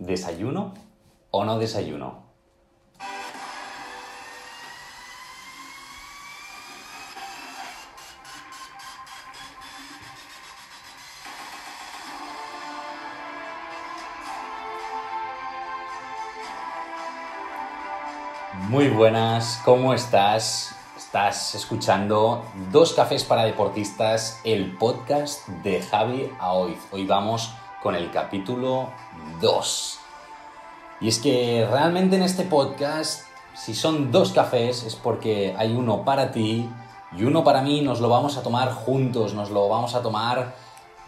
¿Desayuno 0.00 0.72
o 1.30 1.44
no 1.44 1.58
desayuno? 1.58 2.22
Muy 18.70 18.88
buenas, 18.88 19.60
¿cómo 19.66 19.92
estás? 19.92 20.74
Estás 20.96 21.54
escuchando 21.54 22.42
Dos 22.72 22.94
Cafés 22.94 23.24
para 23.24 23.44
Deportistas, 23.44 24.40
el 24.44 24.78
podcast 24.78 25.46
de 25.62 25.82
Javi 25.82 26.30
Aoiz. 26.38 26.78
Hoy 26.90 27.06
vamos 27.06 27.54
con 27.82 27.94
el 27.94 28.10
capítulo 28.10 28.90
2. 29.40 29.98
Y 31.00 31.08
es 31.08 31.18
que 31.18 31.66
realmente 31.70 32.16
en 32.16 32.22
este 32.22 32.44
podcast, 32.44 33.22
si 33.54 33.74
son 33.74 34.12
dos 34.12 34.32
cafés, 34.32 34.84
es 34.84 34.94
porque 34.94 35.54
hay 35.56 35.72
uno 35.74 36.04
para 36.04 36.30
ti 36.30 36.68
y 37.16 37.24
uno 37.24 37.42
para 37.42 37.62
mí, 37.62 37.80
nos 37.80 38.00
lo 38.00 38.08
vamos 38.08 38.36
a 38.36 38.42
tomar 38.42 38.72
juntos, 38.72 39.34
nos 39.34 39.50
lo 39.50 39.68
vamos 39.68 39.94
a 39.94 40.02
tomar 40.02 40.54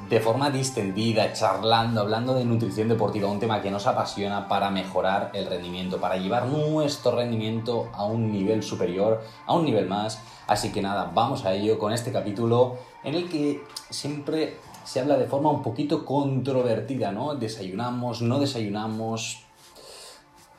de 0.09 0.21
forma 0.21 0.51
distendida, 0.51 1.33
charlando, 1.33 2.01
hablando 2.01 2.35
de 2.35 2.45
nutrición 2.45 2.89
deportiva, 2.89 3.29
un 3.29 3.39
tema 3.39 3.63
que 3.63 3.71
nos 3.71 3.87
apasiona 3.87 4.49
para 4.49 4.71
mejorar 4.71 5.31
el 5.33 5.47
rendimiento, 5.47 5.99
para 5.99 6.17
llevar 6.17 6.47
nuestro 6.47 7.15
rendimiento 7.15 7.89
a 7.93 8.05
un 8.05 8.33
nivel 8.33 8.63
superior, 8.63 9.23
a 9.47 9.55
un 9.55 9.65
nivel 9.65 9.87
más. 9.87 10.21
Así 10.47 10.73
que 10.73 10.83
nada, 10.83 11.11
vamos 11.15 11.45
a 11.45 11.55
ello 11.55 11.79
con 11.79 11.93
este 11.93 12.11
capítulo 12.11 12.79
en 13.05 13.15
el 13.15 13.29
que 13.29 13.63
siempre 13.91 14.59
se 14.85 15.01
habla 15.01 15.17
de 15.17 15.27
forma 15.27 15.51
un 15.51 15.63
poquito 15.63 16.05
controvertida, 16.05 17.13
¿no? 17.13 17.35
Desayunamos, 17.35 18.23
no 18.23 18.39
desayunamos. 18.39 19.45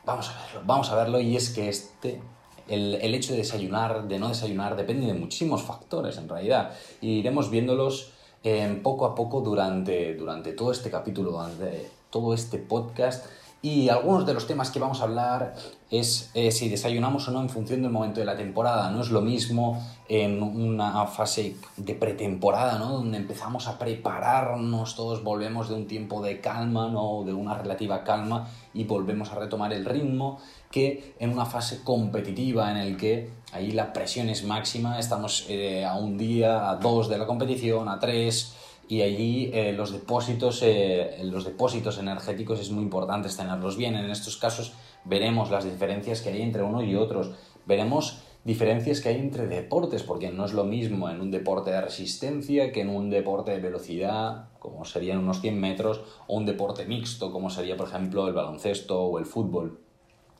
Vamos 0.05 0.29
a 0.29 0.45
verlo, 0.45 0.61
vamos 0.65 0.89
a 0.89 0.95
verlo 0.95 1.19
y 1.19 1.35
es 1.35 1.49
que 1.49 1.69
este 1.69 2.21
el, 2.67 2.95
el, 2.95 3.13
hecho 3.13 3.33
de 3.33 3.39
desayunar, 3.39 4.07
de 4.07 4.19
no 4.19 4.29
desayunar, 4.29 4.75
depende 4.75 5.07
de 5.07 5.13
muchísimos 5.13 5.63
factores 5.63 6.17
en 6.17 6.29
realidad. 6.29 6.71
Y 7.01 7.19
iremos 7.19 7.49
viéndolos 7.49 8.11
eh, 8.43 8.79
poco 8.83 9.05
a 9.05 9.15
poco 9.15 9.41
durante, 9.41 10.15
durante 10.15 10.53
todo 10.53 10.71
este 10.71 10.89
capítulo, 10.89 11.31
durante 11.31 11.89
todo 12.09 12.33
este 12.33 12.57
podcast. 12.57 13.25
Y 13.65 13.87
algunos 13.87 14.25
de 14.25 14.33
los 14.33 14.45
temas 14.45 14.71
que 14.71 14.79
vamos 14.79 14.99
a 14.99 15.05
hablar 15.05 15.55
es 15.89 16.31
eh, 16.33 16.51
si 16.51 16.67
desayunamos 16.67 17.29
o 17.29 17.31
no 17.31 17.39
en 17.39 17.47
función 17.47 17.81
del 17.81 17.91
momento 17.91 18.19
de 18.19 18.25
la 18.25 18.35
temporada. 18.35 18.91
No 18.91 18.99
es 18.99 19.09
lo 19.09 19.21
mismo 19.21 19.81
en 20.09 20.43
una 20.43 21.07
fase 21.07 21.55
de 21.77 21.95
pretemporada, 21.95 22.77
¿no? 22.77 22.89
Donde 22.89 23.17
empezamos 23.17 23.69
a 23.69 23.79
prepararnos, 23.79 24.97
todos 24.97 25.23
volvemos 25.23 25.69
de 25.69 25.75
un 25.75 25.87
tiempo 25.87 26.21
de 26.21 26.41
calma, 26.41 26.89
¿no? 26.89 27.23
De 27.23 27.31
una 27.31 27.57
relativa 27.57 28.03
calma 28.03 28.49
y 28.73 28.83
volvemos 28.83 29.31
a 29.31 29.35
retomar 29.35 29.71
el 29.71 29.85
ritmo, 29.85 30.39
que 30.69 31.15
en 31.19 31.31
una 31.31 31.45
fase 31.45 31.85
competitiva 31.85 32.69
en 32.69 32.75
el 32.75 32.97
que 32.97 33.29
ahí 33.53 33.71
la 33.71 33.93
presión 33.93 34.27
es 34.27 34.43
máxima, 34.43 34.99
estamos 34.99 35.45
eh, 35.47 35.85
a 35.85 35.95
un 35.95 36.17
día, 36.17 36.69
a 36.69 36.75
dos 36.75 37.07
de 37.07 37.17
la 37.17 37.25
competición, 37.25 37.87
a 37.87 37.97
tres 37.97 38.55
y 38.87 39.01
allí 39.01 39.49
eh, 39.53 39.73
los, 39.73 39.91
depósitos, 39.91 40.61
eh, 40.61 41.21
los 41.23 41.45
depósitos 41.45 41.97
energéticos 41.97 42.59
es 42.59 42.71
muy 42.71 42.83
importante 42.83 43.29
tenerlos 43.29 43.77
bien. 43.77 43.95
En 43.95 44.09
estos 44.09 44.37
casos 44.37 44.73
veremos 45.05 45.49
las 45.51 45.63
diferencias 45.63 46.21
que 46.21 46.29
hay 46.29 46.41
entre 46.41 46.63
uno 46.63 46.83
y 46.83 46.95
otros. 46.95 47.31
Veremos 47.65 48.23
diferencias 48.43 48.99
que 48.99 49.09
hay 49.09 49.19
entre 49.19 49.47
deportes, 49.47 50.03
porque 50.03 50.29
no 50.29 50.45
es 50.45 50.53
lo 50.53 50.65
mismo 50.65 51.09
en 51.09 51.21
un 51.21 51.31
deporte 51.31 51.71
de 51.71 51.81
resistencia 51.81 52.71
que 52.71 52.81
en 52.81 52.89
un 52.89 53.09
deporte 53.09 53.51
de 53.51 53.59
velocidad, 53.59 54.49
como 54.59 54.83
serían 54.83 55.19
unos 55.19 55.39
100 55.39 55.59
metros, 55.59 56.01
o 56.27 56.35
un 56.35 56.45
deporte 56.45 56.85
mixto, 56.85 57.31
como 57.31 57.49
sería, 57.49 57.77
por 57.77 57.87
ejemplo, 57.87 58.27
el 58.27 58.33
baloncesto 58.33 59.01
o 59.01 59.17
el 59.17 59.25
fútbol. 59.25 59.79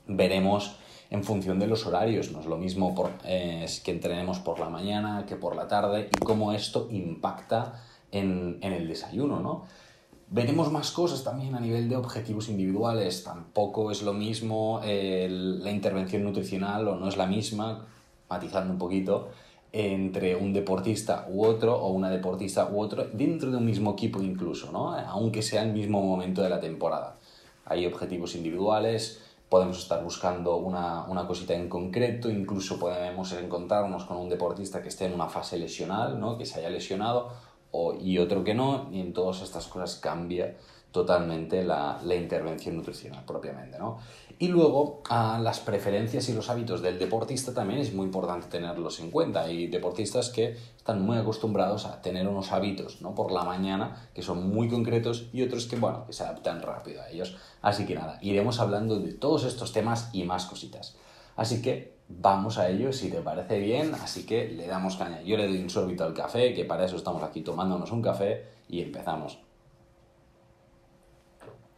Veremos 0.05 0.75
en 1.09 1.23
función 1.23 1.59
de 1.59 1.67
los 1.67 1.85
horarios, 1.85 2.31
no 2.31 2.39
es 2.39 2.45
lo 2.47 2.57
mismo 2.57 2.93
eh, 3.23 3.67
que 3.83 3.91
entrenemos 3.91 4.39
por 4.39 4.59
la 4.59 4.67
mañana 4.67 5.25
que 5.27 5.35
por 5.35 5.55
la 5.55 5.67
tarde 5.67 6.09
y 6.11 6.25
cómo 6.25 6.53
esto 6.53 6.87
impacta 6.89 7.83
en, 8.13 8.59
el 8.61 8.87
desayuno, 8.87 9.39
¿no? 9.39 9.65
Veremos 10.29 10.71
más 10.71 10.91
cosas 10.91 11.23
también 11.23 11.53
a 11.55 11.59
nivel 11.59 11.89
de 11.89 11.95
objetivos 11.95 12.49
individuales. 12.49 13.23
Tampoco 13.23 13.91
es 13.91 14.01
lo 14.01 14.13
mismo 14.13 14.81
la 14.83 15.71
intervención 15.71 16.23
nutricional 16.23 16.87
o 16.87 16.95
no 16.95 17.07
es 17.07 17.17
la 17.17 17.27
misma, 17.27 17.85
matizando 18.29 18.73
un 18.73 18.79
poquito, 18.79 19.29
entre 19.71 20.35
un 20.35 20.53
deportista 20.53 21.27
u 21.29 21.45
otro 21.45 21.75
o 21.75 21.91
una 21.91 22.09
deportista 22.09 22.69
u 22.71 22.79
otro 22.79 23.07
dentro 23.11 23.51
de 23.51 23.57
un 23.57 23.65
mismo 23.65 23.93
equipo 23.93 24.21
incluso, 24.21 24.71
¿no? 24.71 24.93
Aunque 24.93 25.41
sea 25.41 25.63
el 25.63 25.73
mismo 25.73 26.01
momento 26.01 26.41
de 26.41 26.49
la 26.49 26.59
temporada. 26.59 27.17
Hay 27.65 27.85
objetivos 27.85 28.35
individuales, 28.35 29.21
podemos 29.49 29.77
estar 29.77 30.03
buscando 30.03 30.57
una, 30.57 31.05
una, 31.05 31.27
cosita 31.27 31.53
en 31.53 31.69
concreto, 31.69 32.29
incluso 32.29 32.79
podemos 32.79 33.31
encontrarnos 33.33 34.05
con 34.05 34.17
un 34.17 34.29
deportista 34.29 34.81
que 34.81 34.89
esté 34.89 35.05
en 35.05 35.13
una 35.13 35.27
fase 35.27 35.59
lesional, 35.59 36.19
¿no? 36.19 36.37
que 36.37 36.45
se 36.45 36.59
haya 36.59 36.69
lesionado, 36.69 37.31
y 38.01 38.17
otro 38.17 38.43
que 38.43 38.53
no, 38.53 38.89
y 38.91 38.99
en 38.99 39.13
todas 39.13 39.41
estas 39.41 39.67
cosas 39.67 39.95
cambia 39.95 40.55
totalmente 40.91 41.63
la, 41.63 41.99
la 42.03 42.15
intervención 42.15 42.77
nutricional 42.77 43.25
propiamente, 43.25 43.79
¿no? 43.79 43.97
Y 44.39 44.47
luego 44.47 45.01
a 45.09 45.39
las 45.39 45.59
preferencias 45.59 46.27
y 46.27 46.33
los 46.33 46.49
hábitos 46.49 46.81
del 46.81 46.99
deportista 46.99 47.53
también 47.53 47.79
es 47.79 47.93
muy 47.93 48.05
importante 48.05 48.47
tenerlos 48.47 48.99
en 48.99 49.11
cuenta. 49.11 49.43
Hay 49.43 49.67
deportistas 49.67 50.29
que 50.29 50.57
están 50.75 51.01
muy 51.01 51.17
acostumbrados 51.17 51.85
a 51.85 52.01
tener 52.01 52.27
unos 52.27 52.51
hábitos 52.51 53.01
¿no? 53.01 53.13
por 53.15 53.31
la 53.31 53.43
mañana 53.43 54.09
que 54.13 54.21
son 54.21 54.49
muy 54.49 54.67
concretos 54.69 55.29
y 55.31 55.43
otros 55.43 55.67
que, 55.67 55.77
bueno, 55.77 56.05
que 56.05 56.13
se 56.13 56.23
adaptan 56.23 56.61
rápido 56.61 57.01
a 57.01 57.09
ellos. 57.09 57.37
Así 57.61 57.85
que 57.85 57.95
nada, 57.95 58.17
iremos 58.21 58.59
hablando 58.59 58.99
de 58.99 59.13
todos 59.13 59.45
estos 59.45 59.71
temas 59.71 60.09
y 60.13 60.23
más 60.23 60.45
cositas. 60.45 60.95
Así 61.35 61.61
que 61.61 61.92
vamos 62.09 62.57
a 62.57 62.69
ello 62.69 62.91
si 62.91 63.09
te 63.09 63.21
parece 63.21 63.59
bien, 63.59 63.93
así 63.95 64.25
que 64.25 64.49
le 64.49 64.67
damos 64.67 64.97
caña. 64.97 65.21
Yo 65.21 65.37
le 65.37 65.47
doy 65.47 65.59
un 65.59 65.69
sorbito 65.69 66.03
al 66.03 66.13
café, 66.13 66.53
que 66.53 66.65
para 66.65 66.85
eso 66.85 66.95
estamos 66.95 67.23
aquí 67.23 67.41
tomándonos 67.41 67.91
un 67.91 68.01
café 68.01 68.45
y 68.69 68.81
empezamos. 68.81 69.39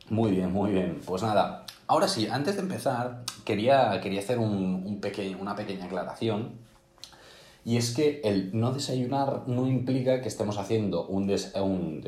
Muy 0.09 0.31
bien, 0.31 0.51
muy 0.51 0.71
bien. 0.71 1.01
Pues 1.05 1.23
nada, 1.23 1.65
ahora 1.87 2.07
sí, 2.07 2.27
antes 2.27 2.55
de 2.55 2.61
empezar, 2.61 3.23
quería, 3.43 3.99
quería 4.01 4.19
hacer 4.19 4.37
un, 4.37 4.99
pequeño, 5.01 5.37
una 5.39 5.55
pequeña 5.55 5.85
aclaración. 5.85 6.63
Y 7.63 7.77
es 7.77 7.95
que 7.95 8.21
el 8.23 8.51
no 8.53 8.71
desayunar 8.71 9.43
no 9.47 9.67
implica 9.67 10.21
que 10.21 10.27
estemos 10.27 10.59
haciendo 10.59 11.07
un, 11.07 11.23
un, 11.55 12.01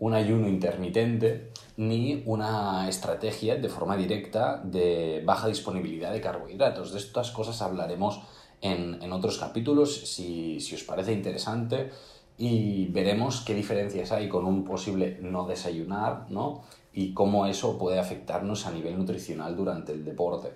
un 0.00 0.14
ayuno 0.14 0.48
intermitente 0.48 1.50
ni 1.76 2.22
una 2.26 2.88
estrategia 2.88 3.56
de 3.56 3.68
forma 3.68 3.96
directa 3.96 4.60
de 4.64 5.22
baja 5.24 5.48
disponibilidad 5.48 6.12
de 6.12 6.20
carbohidratos. 6.20 6.92
De 6.92 6.98
estas 6.98 7.30
cosas 7.30 7.62
hablaremos 7.62 8.20
en, 8.60 9.00
en 9.02 9.12
otros 9.12 9.38
capítulos 9.38 9.94
si, 9.94 10.60
si, 10.60 10.74
os 10.74 10.82
parece 10.82 11.12
interesante 11.12 11.90
y 12.36 12.86
veremos 12.86 13.42
qué 13.42 13.54
diferencias 13.54 14.12
hay 14.12 14.28
con 14.28 14.46
un 14.46 14.64
posible 14.64 15.18
no 15.20 15.46
desayunar 15.46 16.26
¿no? 16.30 16.62
y 16.92 17.12
cómo 17.12 17.46
eso 17.46 17.78
puede 17.78 17.98
afectarnos 17.98 18.66
a 18.66 18.72
nivel 18.72 18.96
nutricional 18.98 19.56
durante 19.56 19.92
el 19.92 20.04
deporte. 20.04 20.52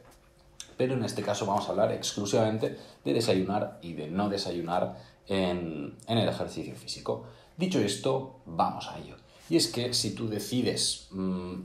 Pero 0.77 0.95
en 0.95 1.05
este 1.05 1.23
caso 1.23 1.47
vamos 1.47 1.69
a 1.69 1.71
hablar 1.71 1.93
exclusivamente 1.93 2.77
de 3.05 3.13
desayunar 3.13 3.79
y 3.83 3.93
de 3.93 4.09
no 4.09 4.29
desayunar 4.29 4.97
en, 5.29 5.97
en 6.07 6.19
el 6.19 6.29
ejercicio 6.29 6.75
físico. 6.75 7.25
Dicho 7.57 7.79
esto, 7.79 8.41
vamos 8.47 8.89
a 8.89 8.99
ello. 8.99 9.17
Y 9.49 9.57
es 9.57 9.69
que 9.69 9.93
si 9.93 10.15
tú 10.15 10.29
decides 10.29 11.09
mmm, 11.11 11.63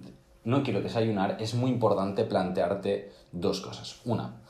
no 0.47 0.63
quiero 0.63 0.81
desayunar, 0.81 1.37
es 1.41 1.53
muy 1.55 1.69
importante 1.69 2.23
plantearte 2.23 3.11
dos 3.33 3.59
cosas. 3.59 3.99
Una, 4.05 4.41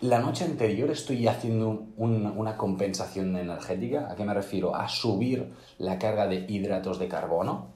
la 0.00 0.18
noche 0.18 0.44
anterior 0.44 0.90
estoy 0.90 1.26
haciendo 1.26 1.86
un, 1.96 2.26
una 2.26 2.56
compensación 2.56 3.36
energética. 3.36 4.10
¿A 4.10 4.16
qué 4.16 4.24
me 4.24 4.34
refiero? 4.34 4.74
A 4.74 4.88
subir 4.88 5.52
la 5.78 5.98
carga 5.98 6.26
de 6.26 6.46
hidratos 6.48 6.98
de 6.98 7.08
carbono. 7.08 7.68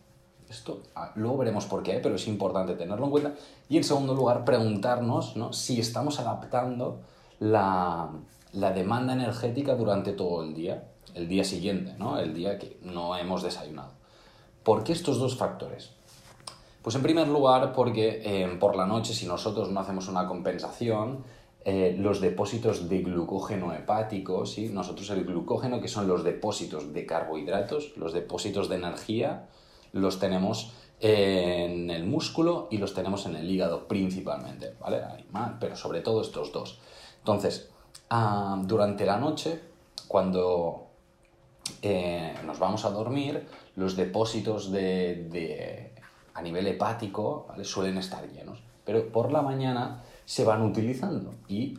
Esto 0.49 0.83
ah, 0.95 1.13
luego 1.17 1.39
veremos 1.39 1.67
por 1.67 1.83
qué, 1.83 2.01
pero 2.03 2.17
es 2.17 2.27
importante 2.27 2.75
tenerlo 2.75 3.05
en 3.05 3.11
cuenta. 3.11 3.35
Y 3.69 3.77
en 3.77 3.85
segundo 3.85 4.15
lugar, 4.15 4.45
preguntarnos 4.45 5.37
¿no? 5.37 5.53
si 5.53 5.79
estamos 5.81 6.21
adaptando 6.21 7.01
la, 7.41 8.11
la 8.53 8.73
demanda 8.73 9.13
energética 9.13 9.75
durante 9.75 10.13
todo 10.13 10.43
el 10.43 10.55
día, 10.55 10.89
el 11.15 11.29
día 11.29 11.45
siguiente, 11.45 11.95
¿no? 11.99 12.19
el 12.19 12.33
día 12.33 12.59
que 12.59 12.79
no 12.83 13.17
hemos 13.17 13.43
desayunado. 13.43 13.98
¿Por 14.69 14.85
qué 14.85 14.93
estos 14.93 15.19
dos 15.19 15.35
factores? 15.35 15.93
Pues 16.83 16.95
en 16.95 17.01
primer 17.01 17.27
lugar 17.27 17.73
porque 17.73 18.21
eh, 18.23 18.55
por 18.61 18.77
la 18.77 18.85
noche 18.85 19.15
si 19.15 19.25
nosotros 19.25 19.71
no 19.71 19.81
hacemos 19.81 20.09
una 20.09 20.27
compensación, 20.29 21.25
eh, 21.65 21.97
los 21.99 22.21
depósitos 22.21 22.87
de 22.87 22.99
glucógeno 22.99 23.73
hepático, 23.73 24.45
¿sí? 24.45 24.69
nosotros 24.69 25.09
el 25.09 25.25
glucógeno 25.25 25.81
que 25.81 25.89
son 25.89 26.07
los 26.07 26.23
depósitos 26.23 26.93
de 26.93 27.07
carbohidratos, 27.07 27.97
los 27.97 28.13
depósitos 28.13 28.69
de 28.69 28.77
energía, 28.77 29.49
los 29.93 30.19
tenemos 30.19 30.75
en 31.01 31.89
el 31.89 32.05
músculo 32.05 32.69
y 32.71 32.77
los 32.77 32.93
tenemos 32.93 33.25
en 33.25 33.37
el 33.37 33.51
hígado 33.51 33.89
principalmente, 33.89 34.75
¿vale? 34.83 35.01
Pero 35.61 35.77
sobre 35.77 36.03
todo 36.03 36.21
estos 36.21 36.53
dos. 36.53 36.79
Entonces, 37.21 37.71
ah, 38.11 38.61
durante 38.67 39.07
la 39.07 39.17
noche, 39.17 39.63
cuando 40.09 40.88
eh, 41.83 42.35
nos 42.45 42.59
vamos 42.59 42.85
a 42.85 42.91
dormir, 42.91 43.47
los 43.77 43.97
depósitos 43.97 44.71
de, 44.73 45.93
a 46.35 46.43
nivel 46.43 46.67
hepático 46.67 47.47
suelen 47.63 47.99
estar 47.99 48.29
llenos, 48.31 48.63
pero 48.85 49.11
por 49.11 49.33
la 49.33 49.43
mañana 49.43 50.03
se 50.25 50.45
van 50.45 50.63
utilizando 50.63 51.35
y 51.49 51.79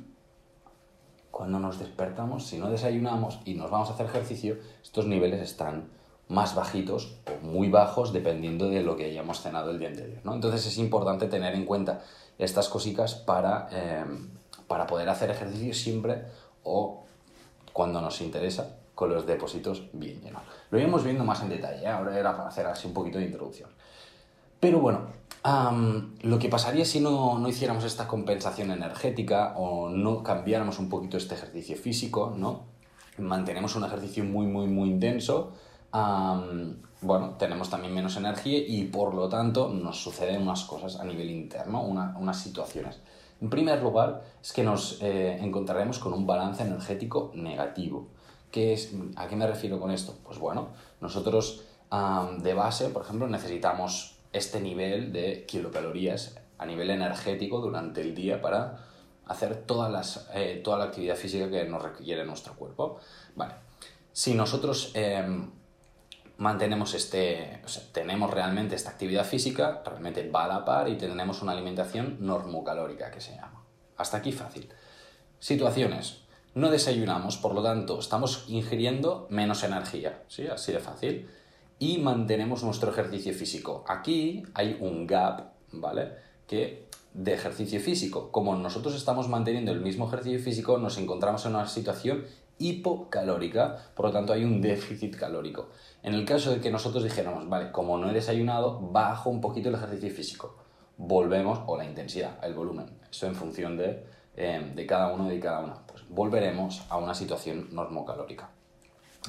cuando 1.32 1.60
nos 1.60 1.80
despertamos, 1.80 2.46
si 2.46 2.58
no 2.58 2.70
desayunamos 2.70 3.40
y 3.46 3.54
nos 3.54 3.72
vamos 3.72 3.90
a 3.90 3.94
hacer 3.94 4.08
ejercicio, 4.08 4.58
estos 4.84 5.06
niveles 5.06 5.42
están 5.42 5.90
más 6.28 6.54
bajitos 6.56 7.16
o 7.26 7.46
muy 7.46 7.70
bajos 7.70 8.14
dependiendo 8.14 8.70
de 8.70 8.84
lo 8.84 8.96
que 8.96 9.06
hayamos 9.06 9.42
cenado 9.42 9.72
el 9.72 9.80
día 9.80 9.90
anterior. 9.90 10.20
¿no? 10.24 10.34
Entonces 10.34 10.66
es 10.66 10.78
importante 10.78 11.28
tener 11.28 11.56
en 11.56 11.66
cuenta 11.66 12.02
estas 12.38 12.70
cositas 12.70 13.16
para, 13.16 13.68
eh, 13.72 14.06
para 14.68 14.86
poder 14.86 15.10
hacer 15.10 15.32
ejercicio 15.32 15.74
siempre 15.74 16.26
o 16.64 17.06
cuando 17.74 18.02
nos 18.02 18.22
interesa 18.22 18.79
con 19.00 19.14
los 19.14 19.26
depósitos 19.26 19.84
bien 19.94 20.20
llenos. 20.20 20.42
Lo 20.70 20.78
iremos 20.78 21.06
viendo 21.06 21.24
más 21.24 21.42
en 21.42 21.48
detalle, 21.48 21.86
¿eh? 21.86 21.88
ahora 21.88 22.20
era 22.20 22.36
para 22.36 22.50
hacer 22.50 22.66
así 22.66 22.86
un 22.86 22.94
poquito 22.94 23.18
de 23.18 23.28
introducción. 23.28 23.70
Pero 24.60 24.82
bueno, 24.82 25.08
lo 26.22 26.38
que 26.38 26.50
pasaría 26.50 26.84
si 26.84 27.00
no, 27.00 27.40
no, 27.40 27.48
hiciéramos 27.48 27.86
esta 27.86 28.10
compensación 28.10 28.72
energética 28.72 29.54
o 29.56 29.88
no 29.90 30.22
cambiáramos 30.22 30.80
un 30.80 30.90
poquito 30.90 31.16
este 31.16 31.36
ejercicio 31.36 31.78
físico, 31.78 32.34
¿no? 32.36 32.66
Mantenemos 33.18 33.74
un 33.78 33.86
ejercicio 33.86 34.26
muy, 34.26 34.48
muy, 34.48 34.68
muy 34.68 34.90
intenso, 34.90 35.54
bueno, 35.94 37.36
tenemos 37.40 37.70
también 37.70 37.94
menos 37.94 38.18
energía 38.18 38.60
y 38.68 38.84
por 38.84 39.14
lo 39.14 39.30
tanto 39.30 39.70
nos 39.70 40.04
suceden 40.04 40.42
unas 40.42 40.66
cosas 40.66 41.00
a 41.00 41.06
nivel 41.06 41.30
interno, 41.30 41.84
unas 41.84 42.38
situaciones. 42.38 43.00
En 43.40 43.50
primer 43.50 43.82
lugar, 43.82 44.24
es 44.44 44.52
que 44.52 44.62
nos 44.62 45.02
eh, 45.02 45.38
encontraremos 45.40 46.00
con 46.00 46.12
un 46.12 46.28
balance 46.28 46.64
energético 46.64 47.32
negativo. 47.34 48.19
¿Qué 48.52 48.74
es, 48.74 48.94
¿A 49.16 49.28
qué 49.28 49.36
me 49.36 49.48
refiero 49.48 49.80
con 49.80 49.92
esto? 49.92 50.18
Pues 50.24 50.40
bueno, 50.40 50.70
nosotros 51.02 51.64
de 52.40 52.54
base, 52.54 52.90
por 52.90 53.04
ejemplo, 53.04 53.28
necesitamos 53.28 54.18
este 54.32 54.60
nivel 54.60 55.12
de 55.12 55.46
kilocalorías 55.48 56.38
a 56.58 56.66
nivel 56.66 56.90
energético 56.92 57.60
durante 57.60 58.02
el 58.02 58.14
día 58.14 58.42
para 58.42 58.86
hacer 59.26 59.64
todas 59.66 59.92
las, 59.92 60.28
eh, 60.34 60.62
toda 60.64 60.78
la 60.78 60.86
actividad 60.86 61.16
física 61.16 61.50
que 61.50 61.66
nos 61.66 61.82
requiere 61.82 62.26
nuestro 62.26 62.54
cuerpo. 62.56 63.00
Vale. 63.36 63.54
Si 64.12 64.34
nosotros 64.34 64.92
em, 64.96 65.52
mantenemos 66.38 66.94
este, 66.94 67.62
o 67.64 67.68
sea, 67.68 67.84
tenemos 67.92 68.32
realmente 68.32 68.76
esta 68.76 68.92
actividad 68.92 69.26
física, 69.26 69.82
realmente 69.86 70.30
va 70.30 70.46
a 70.46 70.48
la 70.48 70.66
par 70.66 70.90
y 70.90 70.98
tenemos 70.98 71.42
una 71.42 71.54
alimentación 71.54 72.18
normocalórica 72.20 73.12
que 73.12 73.22
se 73.22 73.36
llama. 73.36 73.64
Hasta 73.98 74.18
aquí 74.18 74.32
fácil. 74.32 74.70
Situaciones. 75.40 76.22
No 76.60 76.70
desayunamos, 76.70 77.38
por 77.38 77.56
lo 77.56 77.64
tanto, 77.64 78.00
estamos 78.00 78.44
ingiriendo 78.50 79.28
menos 79.30 79.64
energía, 79.64 80.24
¿sí? 80.28 80.46
Así 80.48 80.74
de 80.74 80.80
fácil 80.80 81.30
y 81.80 82.00
mantenemos 82.00 82.64
nuestro 82.64 82.92
ejercicio 82.92 83.34
físico. 83.34 83.86
Aquí 83.88 84.44
hay 84.54 84.78
un 84.82 85.08
gap, 85.08 85.54
¿vale? 85.72 86.12
Que 86.46 86.90
de 87.14 87.34
ejercicio 87.34 87.80
físico. 87.80 88.30
Como 88.34 88.54
nosotros 88.58 88.94
estamos 88.96 89.30
manteniendo 89.30 89.72
el 89.72 89.80
mismo 89.80 90.08
ejercicio 90.10 90.40
físico, 90.40 90.78
nos 90.78 90.98
encontramos 90.98 91.46
en 91.46 91.56
una 91.56 91.66
situación 91.66 92.26
hipocalórica, 92.58 93.78
por 93.96 94.08
lo 94.08 94.12
tanto 94.12 94.34
hay 94.34 94.44
un 94.44 94.62
déficit 94.62 95.16
calórico. 95.16 95.70
En 96.04 96.14
el 96.14 96.26
caso 96.26 96.52
de 96.52 96.60
que 96.60 96.72
nosotros 96.72 97.06
dijéramos, 97.06 97.48
vale, 97.48 97.72
como 97.72 97.98
no 97.98 98.10
he 98.10 98.14
desayunado, 98.14 98.82
bajo 98.82 99.30
un 99.30 99.40
poquito 99.40 99.70
el 99.70 99.76
ejercicio 99.76 100.10
físico. 100.10 100.58
Volvemos, 100.98 101.62
o 101.68 101.78
la 101.78 101.86
intensidad, 101.86 102.38
el 102.44 102.54
volumen, 102.54 103.00
eso 103.10 103.28
en 103.28 103.36
función 103.36 103.78
de, 103.78 104.04
eh, 104.40 104.72
de 104.74 104.86
cada 104.86 105.14
uno 105.14 105.28
y 105.30 105.36
de 105.36 105.40
cada 105.40 105.60
una. 105.60 105.76
Pues 105.86 106.04
volveremos 106.10 106.84
a 106.90 106.98
una 106.98 107.14
situación 107.14 107.68
normocalórica. 107.72 108.50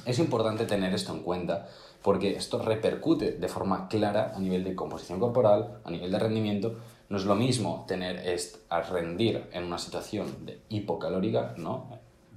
Es 0.07 0.19
importante 0.19 0.65
tener 0.67 0.95
esto 0.95 1.13
en 1.13 1.23
cuenta 1.23 1.69
porque 2.03 2.37
esto 2.37 2.63
repercute 2.63 3.33
de 3.33 3.49
forma 3.49 3.89
clara 3.89 4.33
a 4.35 4.39
nivel 4.39 4.65
de 4.65 4.75
composición 4.75 5.21
corporal, 5.21 5.81
a 5.85 5.91
nivel 5.91 6.11
de 6.13 6.19
rendimiento. 6.19 6.77
No 7.09 7.17
es 7.17 7.25
lo 7.25 7.35
mismo 7.35 7.85
tener 7.89 8.25
a 8.69 8.81
rendir 8.83 9.49
en 9.53 9.65
una 9.65 9.79
situación 9.79 10.47
de 10.47 10.61
hipocalórica, 10.69 11.55
¿no? 11.59 11.89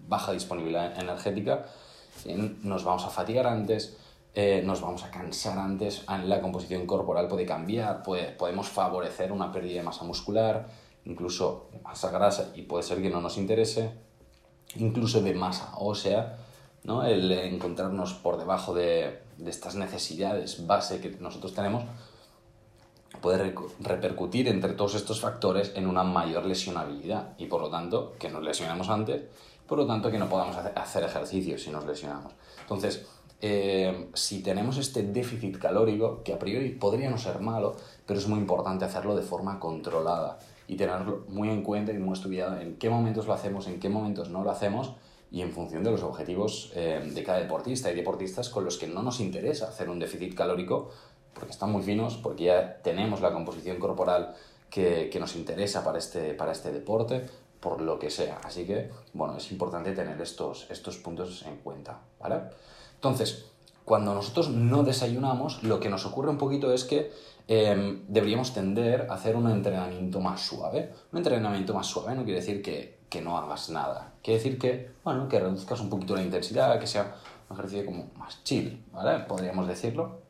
baja 0.07 0.31
disponibilidad 0.31 0.99
energética, 0.99 1.65
nos 2.63 2.83
vamos 2.83 3.05
a 3.05 3.09
fatigar 3.09 3.47
antes, 3.47 3.97
eh, 4.33 4.61
nos 4.65 4.81
vamos 4.81 5.03
a 5.03 5.11
cansar 5.11 5.57
antes, 5.57 6.05
la 6.25 6.41
composición 6.41 6.85
corporal 6.85 7.27
puede 7.27 7.45
cambiar, 7.45 8.01
podemos 8.01 8.67
favorecer 8.67 9.31
una 9.31 9.51
pérdida 9.51 9.77
de 9.77 9.83
masa 9.83 10.03
muscular, 10.03 10.67
incluso 11.05 11.69
de 11.71 11.79
masa 11.79 12.11
grasa, 12.11 12.51
y 12.55 12.63
puede 12.63 12.83
ser 12.83 13.01
que 13.01 13.09
no 13.09 13.21
nos 13.21 13.37
interese, 13.37 13.91
incluso 14.75 15.21
de 15.21 15.33
masa 15.33 15.73
ósea, 15.77 16.37
¿no? 16.83 17.03
el 17.03 17.31
encontrarnos 17.31 18.13
por 18.13 18.37
debajo 18.37 18.73
de, 18.73 19.19
de 19.37 19.49
estas 19.49 19.75
necesidades 19.75 20.65
base 20.65 20.99
que 20.99 21.09
nosotros 21.19 21.53
tenemos 21.53 21.83
puede 23.21 23.55
repercutir 23.79 24.47
entre 24.47 24.73
todos 24.73 24.95
estos 24.95 25.21
factores 25.21 25.71
en 25.75 25.87
una 25.87 26.03
mayor 26.03 26.45
lesionabilidad 26.45 27.35
y 27.37 27.45
por 27.45 27.61
lo 27.61 27.69
tanto 27.69 28.15
que 28.19 28.29
nos 28.29 28.43
lesionamos 28.43 28.89
antes, 28.89 29.23
por 29.67 29.77
lo 29.77 29.87
tanto 29.87 30.11
que 30.11 30.17
no 30.17 30.27
podamos 30.27 30.57
hacer 30.57 31.03
ejercicio 31.03 31.57
si 31.57 31.69
nos 31.69 31.85
lesionamos. 31.85 32.33
Entonces, 32.61 33.05
eh, 33.39 34.09
si 34.13 34.41
tenemos 34.41 34.77
este 34.77 35.03
déficit 35.03 35.57
calórico, 35.57 36.21
que 36.23 36.33
a 36.33 36.39
priori 36.39 36.69
podría 36.71 37.09
no 37.09 37.17
ser 37.17 37.39
malo, 37.39 37.75
pero 38.05 38.19
es 38.19 38.27
muy 38.27 38.39
importante 38.39 38.85
hacerlo 38.85 39.15
de 39.15 39.21
forma 39.21 39.59
controlada 39.59 40.39
y 40.73 40.75
tenerlo 40.75 41.25
muy 41.29 41.49
en 41.49 41.61
cuenta 41.61 41.91
y 41.91 41.99
muy 41.99 42.13
estudiado 42.13 42.59
en 42.59 42.77
qué 42.77 42.89
momentos 42.89 43.27
lo 43.27 43.33
hacemos, 43.33 43.67
en 43.67 43.79
qué 43.79 43.89
momentos 43.89 44.29
no 44.29 44.43
lo 44.43 44.49
hacemos 44.49 44.93
y 45.31 45.41
en 45.41 45.51
función 45.51 45.83
de 45.83 45.91
los 45.91 46.01
objetivos 46.01 46.71
eh, 46.75 47.11
de 47.13 47.23
cada 47.23 47.39
deportista. 47.39 47.89
Hay 47.89 47.95
deportistas 47.95 48.49
con 48.49 48.65
los 48.65 48.77
que 48.77 48.87
no 48.87 49.03
nos 49.03 49.19
interesa 49.19 49.67
hacer 49.67 49.89
un 49.89 49.99
déficit 49.99 50.33
calórico 50.33 50.89
porque 51.33 51.51
están 51.51 51.71
muy 51.71 51.83
finos, 51.83 52.17
porque 52.17 52.45
ya 52.45 52.81
tenemos 52.81 53.21
la 53.21 53.31
composición 53.31 53.77
corporal 53.77 54.35
que, 54.69 55.09
que, 55.11 55.19
nos 55.19 55.35
interesa 55.35 55.83
para 55.83 55.99
este, 55.99 56.33
para 56.33 56.51
este 56.51 56.71
deporte, 56.71 57.25
por 57.59 57.81
lo 57.81 57.99
que 57.99 58.09
sea. 58.09 58.39
Así 58.43 58.65
que, 58.65 58.89
bueno, 59.13 59.37
es 59.37 59.51
importante 59.51 59.93
tener 59.93 60.19
estos, 60.21 60.67
estos 60.69 60.97
puntos 60.97 61.43
en 61.47 61.57
cuenta, 61.57 61.99
¿vale? 62.19 62.41
Entonces, 62.95 63.45
cuando 63.85 64.13
nosotros 64.13 64.49
no 64.49 64.83
desayunamos, 64.83 65.63
lo 65.63 65.79
que 65.79 65.89
nos 65.89 66.05
ocurre 66.05 66.29
un 66.29 66.37
poquito 66.37 66.71
es 66.71 66.83
que 66.83 67.11
em, 67.47 68.03
deberíamos 68.07 68.53
tender 68.53 69.07
a 69.09 69.15
hacer 69.15 69.35
un 69.35 69.49
entrenamiento 69.49 70.19
más 70.19 70.41
suave. 70.41 70.93
Un 71.11 71.17
entrenamiento 71.17 71.73
más 71.73 71.87
suave 71.87 72.15
no 72.15 72.23
quiere 72.23 72.39
decir 72.39 72.61
que 72.61 73.03
que 73.13 73.21
no 73.21 73.37
hagas 73.37 73.69
nada. 73.69 74.13
Quiere 74.23 74.39
decir 74.39 74.57
que, 74.57 74.89
bueno, 75.03 75.29
que 75.29 75.39
reduzcas 75.39 75.79
un 75.81 75.87
poquito 75.87 76.15
la 76.15 76.23
intensidad, 76.23 76.79
que 76.79 76.87
sea 76.87 77.15
un 77.47 77.55
ejercicio 77.55 77.85
como 77.85 78.07
más 78.17 78.43
chill, 78.43 78.83
¿vale? 78.91 79.23
Podríamos 79.25 79.67
decirlo. 79.67 80.23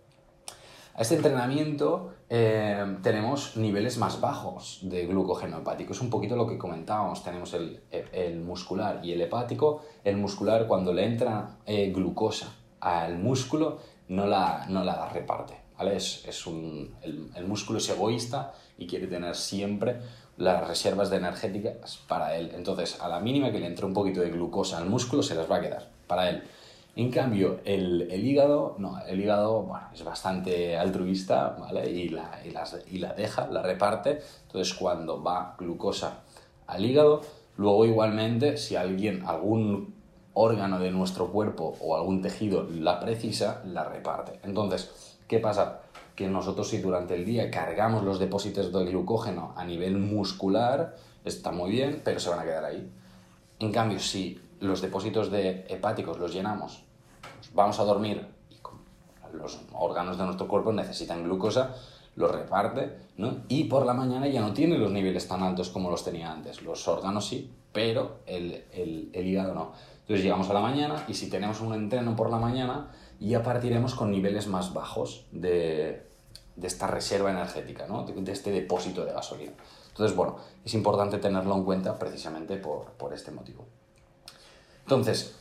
A 0.94 1.01
este 1.01 1.15
entrenamiento 1.15 2.12
eh, 2.30 2.98
tenemos 3.01 3.56
niveles 3.56 3.98
más 3.98 4.19
bajos 4.19 4.81
de 4.81 5.07
glucógeno 5.07 5.60
hepático. 5.60 5.93
Es 5.93 6.01
un 6.01 6.10
poquito 6.10 6.36
lo 6.36 6.46
que 6.46 6.58
comentábamos. 6.58 7.24
Tenemos 7.24 7.53
el, 7.53 7.82
el 7.89 8.41
muscular 8.41 9.00
y 9.01 9.13
el 9.13 9.22
hepático. 9.22 9.84
El 10.03 10.17
muscular, 10.17 10.67
cuando 10.67 10.91
le 10.91 11.05
entra 11.05 11.60
eh, 11.65 11.89
glucosa 11.96 12.53
al 12.82 13.17
músculo, 13.17 13.79
no 14.10 14.27
la, 14.27 14.65
no 14.67 14.84
la 14.84 15.08
reparte. 15.08 15.62
¿Vale? 15.77 15.96
Es, 15.98 16.25
el, 16.25 17.46
músculo 17.48 17.80
es 17.80 17.89
egoísta 17.89 18.53
y 18.77 18.88
quiere 18.88 19.08
tener 19.08 19.36
siempre 19.36 20.00
las 20.38 20.68
reservas 20.68 21.10
de 21.10 21.18
energéticas 21.18 22.00
para 22.08 22.36
él. 22.36 22.51
Entonces, 22.56 23.00
a 23.01 23.08
la 23.08 23.20
mínima 23.20 23.51
que 23.51 23.60
le 23.60 23.68
entre 23.68 23.86
un 23.86 23.94
poquito 23.94 24.22
de 24.22 24.30
glucosa 24.30 24.77
al 24.77 24.89
músculo, 24.89 25.24
se 25.24 25.36
las 25.36 25.50
va 25.50 25.58
a 25.58 25.62
quedar 25.62 25.89
para 26.08 26.30
él. 26.30 26.44
En 26.96 27.10
cambio, 27.10 27.60
el, 27.65 28.08
hígado, 28.12 28.75
no, 28.77 29.00
el 29.08 29.20
hígado 29.20 29.63
bueno, 29.63 29.88
es 29.94 30.03
bastante 30.03 30.77
altruista, 30.77 31.56
¿vale? 31.60 31.89
Y 31.89 32.10
la, 32.10 32.39
y, 32.46 32.96
y 32.96 33.00
la 33.00 33.13
deja, 33.13 33.48
la 33.48 33.63
reparte. 33.63 34.22
Entonces, 34.46 34.75
cuando 34.75 35.24
va 35.24 35.56
glucosa 35.58 36.20
al 36.68 36.86
hígado, 36.86 37.22
luego 37.58 37.86
igualmente, 37.86 38.58
si 38.58 38.75
alguien, 38.75 39.24
algún 39.25 39.96
órgano 40.34 40.80
de 40.80 40.92
nuestro 40.92 41.27
cuerpo 41.27 41.77
o 41.80 41.96
algún 41.96 42.22
tejido 42.22 42.68
la 42.70 43.00
precisa, 43.00 43.62
la 43.65 43.84
reparte. 43.84 44.39
Entonces, 44.44 45.12
¿qué 45.27 45.39
pasa? 45.39 45.84
que 46.15 46.27
nosotros 46.27 46.68
si 46.68 46.77
durante 46.80 47.15
el 47.15 47.25
día 47.25 47.50
cargamos 47.50 48.03
los 48.03 48.20
depósitos 48.20 48.72
de 48.72 48.86
glucógeno 48.86 49.53
a 49.56 49.65
nivel 49.65 49.98
muscular, 49.98 50.96
está 51.25 51.51
muy 51.51 51.72
bien, 51.72 52.01
pero 52.03 52.20
se 52.20 52.30
van 52.30 52.39
a 52.39 52.44
quedar 52.44 52.65
ahí. 52.65 52.89
En 53.60 53.72
cambio, 53.72 54.00
si 54.00 54.39
los 54.60 54.82
depósitos 54.82 55.32
de 55.32 55.65
hepáticos 55.70 56.20
los 56.20 56.34
llenamos, 56.34 56.84
vamos 57.53 57.80
a 57.80 57.84
dormir 57.84 58.27
y 58.50 58.58
los 59.36 59.60
órganos 59.74 60.18
de 60.18 60.25
nuestro 60.25 60.48
cuerpo 60.48 60.72
necesitan 60.72 61.24
glucosa, 61.24 61.75
los 62.15 62.32
reparte, 62.32 62.96
¿no? 63.18 63.38
Y 63.48 63.63
por 63.63 63.88
la 63.88 63.96
mañana 63.96 64.27
ya 64.27 64.42
no 64.42 64.53
tiene 64.53 64.77
los 64.77 64.92
niveles 64.92 65.27
tan 65.27 65.42
altos 65.42 65.70
como 65.70 65.89
los 65.89 66.03
tenía 66.03 66.32
antes. 66.32 66.62
Los 66.62 66.88
órganos 66.88 67.27
sí, 67.27 67.51
pero 67.72 68.20
el, 68.27 68.65
el, 68.72 69.10
el 69.13 69.27
hígado 69.27 69.56
no. 69.56 69.72
Entonces 70.01 70.24
llegamos 70.24 70.48
a 70.51 70.53
la 70.53 70.60
mañana 70.60 71.03
y 71.08 71.15
si 71.15 71.27
tenemos 71.27 71.60
un 71.62 71.74
entreno 71.74 72.15
por 72.15 72.30
la 72.30 72.38
mañana, 72.38 72.92
ya 73.20 73.43
partiremos 73.43 73.96
con 73.96 74.12
niveles 74.12 74.48
más 74.48 74.74
bajos 74.74 75.25
de, 75.32 76.05
de 76.55 76.67
esta 76.67 76.88
reserva 76.88 77.32
energética, 77.32 77.88
¿no? 77.88 78.03
de, 78.03 78.32
este 78.32 78.51
depósito 78.51 79.05
de 79.05 79.13
gasolina. 79.13 79.53
Entonces, 79.89 80.15
bueno, 80.15 80.38
es 80.63 80.74
importante 80.74 81.17
tenerlo 81.17 81.55
en 81.55 81.63
cuenta 81.63 81.98
precisamente 81.98 82.58
por, 82.58 82.91
por 82.93 83.13
este 83.13 83.32
motivo. 83.32 83.65
Entonces, 84.82 85.36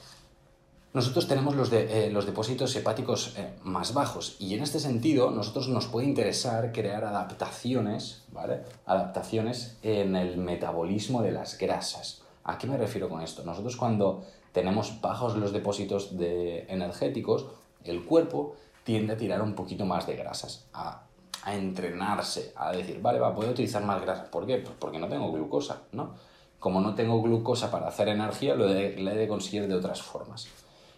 nosotros 0.95 1.27
tenemos 1.27 1.57
los, 1.57 1.71
de, 1.71 2.07
eh, 2.07 2.11
los 2.11 2.27
depósitos 2.27 2.77
hepáticos 2.77 3.35
eh, 3.39 3.55
más 3.63 3.95
bajos 3.95 4.37
y 4.39 4.55
en 4.55 4.63
este 4.63 4.79
sentido 4.79 5.31
nosotros 5.31 5.69
nos 5.69 5.87
puede 5.87 6.07
interesar 6.07 6.71
crear 6.73 7.05
adaptaciones, 7.05 8.25
¿vale? 8.31 8.63
Adaptaciones 8.85 9.79
en 9.83 10.17
el 10.17 10.37
metabolismo 10.37 11.23
de 11.23 11.33
las 11.33 11.57
grasas. 11.57 12.23
¿A 12.45 12.59
qué 12.59 12.67
me 12.67 12.77
refiero 12.77 13.09
con 13.09 13.23
esto? 13.23 13.43
Nosotros 13.43 13.77
cuando 13.77 14.25
tenemos 14.53 15.01
bajos 15.01 15.37
los 15.37 15.53
depósitos 15.53 16.19
de 16.19 16.67
energéticos, 16.69 17.47
el 17.85 18.05
cuerpo 18.05 18.57
tiende 18.85 19.15
a 19.15 19.17
tirar 19.17 19.43
un 19.43 19.55
poquito 19.55 19.85
más 19.85 20.07
de 20.07 20.17
grasas, 20.17 20.67
a, 20.73 21.03
a 21.45 21.55
entrenarse, 21.55 22.53
a 22.57 22.73
decir, 22.73 23.01
vale, 23.01 23.19
va, 23.19 23.31
voy 23.31 23.47
a 23.47 23.51
utilizar 23.51 23.85
más 23.85 24.01
grasas. 24.03 24.29
¿Por 24.29 24.47
qué? 24.47 24.59
Pues 24.59 24.75
porque 24.79 24.99
no 24.99 25.09
tengo 25.09 25.31
glucosa, 25.33 25.83
¿no? 25.93 26.15
Como 26.59 26.81
no 26.81 26.95
tengo 26.95 27.21
glucosa 27.23 27.71
para 27.71 27.89
hacer 27.89 28.09
energía, 28.09 28.55
lo 28.55 28.69
he 28.69 28.95
de 28.95 29.29
conseguir 29.29 29.67
de 29.67 29.75
otras 29.75 30.01
formas. 30.03 30.49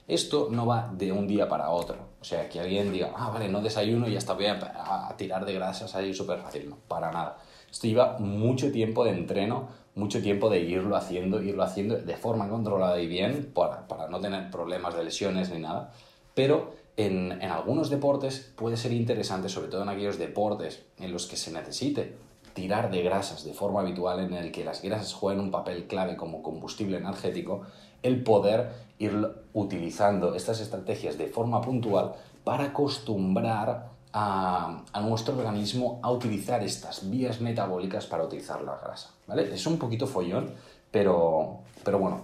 Esto 0.06 0.48
no 0.50 0.66
va 0.66 0.90
de 0.92 1.12
un 1.12 1.26
día 1.26 1.48
para 1.48 1.70
otro. 1.70 1.96
O 2.20 2.24
sea, 2.24 2.48
que 2.48 2.60
alguien 2.60 2.92
diga, 2.92 3.12
ah, 3.16 3.30
vale, 3.30 3.48
no 3.48 3.62
desayuno 3.62 4.06
y 4.06 4.16
hasta 4.16 4.34
voy 4.34 4.46
a, 4.46 5.14
tirar 5.16 5.46
de 5.46 5.54
grasas 5.54 5.94
ahí 5.94 6.12
súper 6.12 6.40
fácil. 6.40 6.68
No, 6.68 6.76
para 6.88 7.10
nada. 7.10 7.38
Esto 7.70 7.86
lleva 7.86 8.18
mucho 8.18 8.70
tiempo 8.70 9.04
de 9.04 9.12
entreno, 9.12 9.68
mucho 9.94 10.20
tiempo 10.20 10.50
de 10.50 10.60
irlo 10.60 10.94
haciendo, 10.96 11.42
irlo 11.42 11.62
haciendo 11.62 11.96
de 11.96 12.16
forma 12.16 12.48
controlada 12.48 13.00
y 13.00 13.06
bien 13.06 13.50
para, 13.54 13.88
para 13.88 14.08
no 14.08 14.20
tener 14.20 14.50
problemas 14.50 14.94
de 14.94 15.04
lesiones 15.04 15.50
ni 15.50 15.60
nada. 15.60 15.90
Pero 16.34 16.74
en, 16.96 17.42
algunos 17.42 17.90
deportes 17.90 18.52
puede 18.56 18.76
ser 18.76 18.92
interesante, 18.92 19.48
sobre 19.48 19.68
todo 19.68 19.82
en 19.82 19.88
aquellos 19.88 20.18
deportes 20.18 20.82
en 20.98 21.12
los 21.12 21.26
que 21.26 21.36
se 21.36 21.52
necesite 21.52 22.16
tirar 22.54 22.90
de 22.90 23.02
grasas 23.02 23.44
de 23.44 23.52
forma 23.52 23.80
habitual, 23.80 24.20
en 24.20 24.34
el 24.34 24.52
que 24.52 24.64
las 24.64 24.80
grasas 24.82 25.12
juegan 25.12 25.40
un 25.40 25.50
papel 25.50 25.86
clave 25.86 26.16
como 26.16 26.42
combustible 26.42 26.98
energético, 26.98 27.62
el 28.02 28.22
poder 28.22 28.70
ir 28.98 29.28
utilizando 29.52 30.34
estas 30.34 30.60
estrategias 30.60 31.18
de 31.18 31.26
forma 31.26 31.60
puntual 31.60 32.12
para 32.44 32.66
acostumbrar 32.66 33.88
a, 34.12 34.84
nuestro 35.02 35.36
organismo 35.36 35.98
a 36.02 36.12
utilizar 36.12 36.62
estas 36.62 37.10
vías 37.10 37.40
metabólicas 37.40 38.06
para 38.06 38.24
utilizar 38.24 38.62
la 38.62 38.76
grasa. 38.76 39.10
¿vale? 39.26 39.52
Es 39.52 39.66
un 39.66 39.76
poquito 39.76 40.06
follón, 40.06 40.54
pero, 40.92 41.58
pero 41.82 41.98
bueno, 41.98 42.22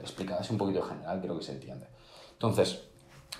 explicado 0.00 0.40
así 0.40 0.52
un 0.52 0.58
poquito 0.58 0.82
general, 0.82 1.20
creo 1.20 1.36
que 1.36 1.44
se 1.44 1.52
entiende. 1.52 1.86
Entonces, 2.32 2.85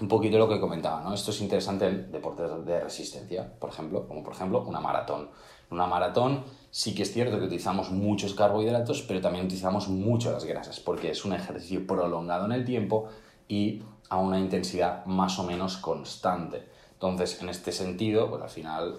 un 0.01 0.09
poquito 0.09 0.39
lo 0.39 0.49
que 0.49 0.61
comentaba, 0.61 1.03
¿no? 1.03 1.15
Esto 1.15 1.31
es 1.31 1.41
interesante 1.41 1.87
en 1.87 2.13
deportes 2.13 2.51
de 2.65 2.81
resistencia, 2.81 3.51
por 3.59 3.71
ejemplo, 3.71 4.07
como 4.07 4.23
por 4.23 4.35
ejemplo 4.35 4.63
una 4.63 4.81
maratón. 4.81 5.31
Una 5.71 5.87
maratón 5.87 6.45
sí 6.71 6.95
que 6.95 7.03
es 7.03 7.13
cierto 7.13 7.39
que 7.39 7.47
utilizamos 7.47 7.91
muchos 7.91 8.35
carbohidratos, 8.35 9.03
pero 9.03 9.21
también 9.21 9.47
utilizamos 9.47 9.89
mucho 9.89 10.33
las 10.33 10.45
grasas, 10.45 10.81
porque 10.81 11.11
es 11.11 11.25
un 11.25 11.33
ejercicio 11.33 11.87
prolongado 11.87 12.45
en 12.45 12.53
el 12.53 12.65
tiempo 12.65 13.09
y 13.49 13.83
a 14.09 14.19
una 14.19 14.39
intensidad 14.39 15.05
más 15.07 15.39
o 15.39 15.45
menos 15.45 15.79
constante. 15.79 16.69
Entonces, 16.93 17.41
en 17.43 17.49
este 17.49 17.73
sentido, 17.73 18.31
pues 18.31 18.43
al 18.43 18.51
final 18.51 18.97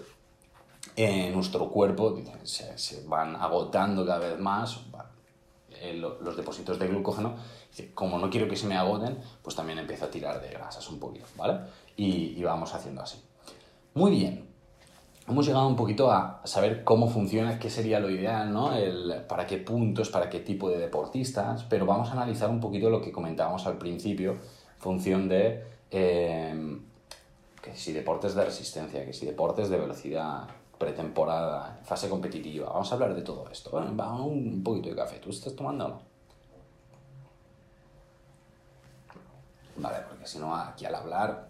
eh, 0.96 1.30
nuestro 1.32 1.68
cuerpo 1.68 2.16
se, 2.42 3.04
van 3.06 3.36
agotando 3.36 4.04
cada 4.04 4.18
vez 4.18 4.38
más 4.38 4.80
eh, 5.70 5.94
los 5.94 6.36
depósitos 6.36 6.78
de 6.78 6.88
glucógeno. 6.88 7.36
Como 7.94 8.18
no 8.18 8.30
quiero 8.30 8.48
que 8.48 8.56
se 8.56 8.66
me 8.66 8.76
agoten, 8.76 9.18
pues 9.42 9.54
también 9.54 9.78
empiezo 9.78 10.06
a 10.06 10.10
tirar 10.10 10.40
de 10.40 10.48
grasas 10.48 10.88
un 10.88 10.98
poquito, 10.98 11.26
¿vale? 11.36 11.60
Y, 11.96 12.42
vamos 12.42 12.74
haciendo 12.74 13.02
así. 13.02 13.22
Muy 13.94 14.10
bien, 14.10 14.48
hemos 15.28 15.46
llegado 15.46 15.68
un 15.68 15.76
poquito 15.76 16.10
a 16.10 16.40
saber 16.44 16.84
cómo 16.84 17.08
funciona, 17.08 17.58
qué 17.58 17.70
sería 17.70 18.00
lo 18.00 18.10
ideal, 18.10 18.52
¿no? 18.52 18.74
El, 18.74 19.24
para 19.28 19.46
qué 19.46 19.58
puntos, 19.58 20.08
para 20.08 20.30
qué 20.30 20.40
tipo 20.40 20.70
de 20.70 20.78
deportistas, 20.78 21.64
pero 21.64 21.86
vamos 21.86 22.08
a 22.08 22.12
analizar 22.12 22.50
un 22.50 22.60
poquito 22.60 22.90
lo 22.90 23.00
que 23.00 23.12
comentábamos 23.12 23.66
al 23.66 23.78
principio, 23.78 24.38
función 24.78 25.28
de 25.28 25.64
eh, 25.90 26.78
que 27.62 27.74
si 27.74 27.92
deportes 27.92 28.34
de 28.34 28.44
resistencia, 28.44 29.04
que 29.04 29.12
si 29.12 29.26
deportes 29.26 29.68
de 29.68 29.78
velocidad, 29.78 30.48
pretemporada, 30.78 31.80
fase 31.84 32.08
competitiva, 32.08 32.68
vamos 32.68 32.90
a 32.90 32.94
hablar 32.94 33.14
de 33.14 33.22
todo 33.22 33.48
esto. 33.50 33.70
Bueno, 33.70 33.90
vamos 33.94 34.28
un 34.28 34.62
poquito 34.62 34.88
de 34.90 34.96
café, 34.96 35.18
¿tú 35.18 35.30
estás 35.30 35.54
tomando 35.56 35.86
o 35.86 35.88
no? 35.88 36.02
Vale, 39.76 39.98
porque 40.08 40.26
si 40.26 40.38
no, 40.38 40.54
aquí 40.54 40.86
al 40.86 40.94
hablar 40.94 41.48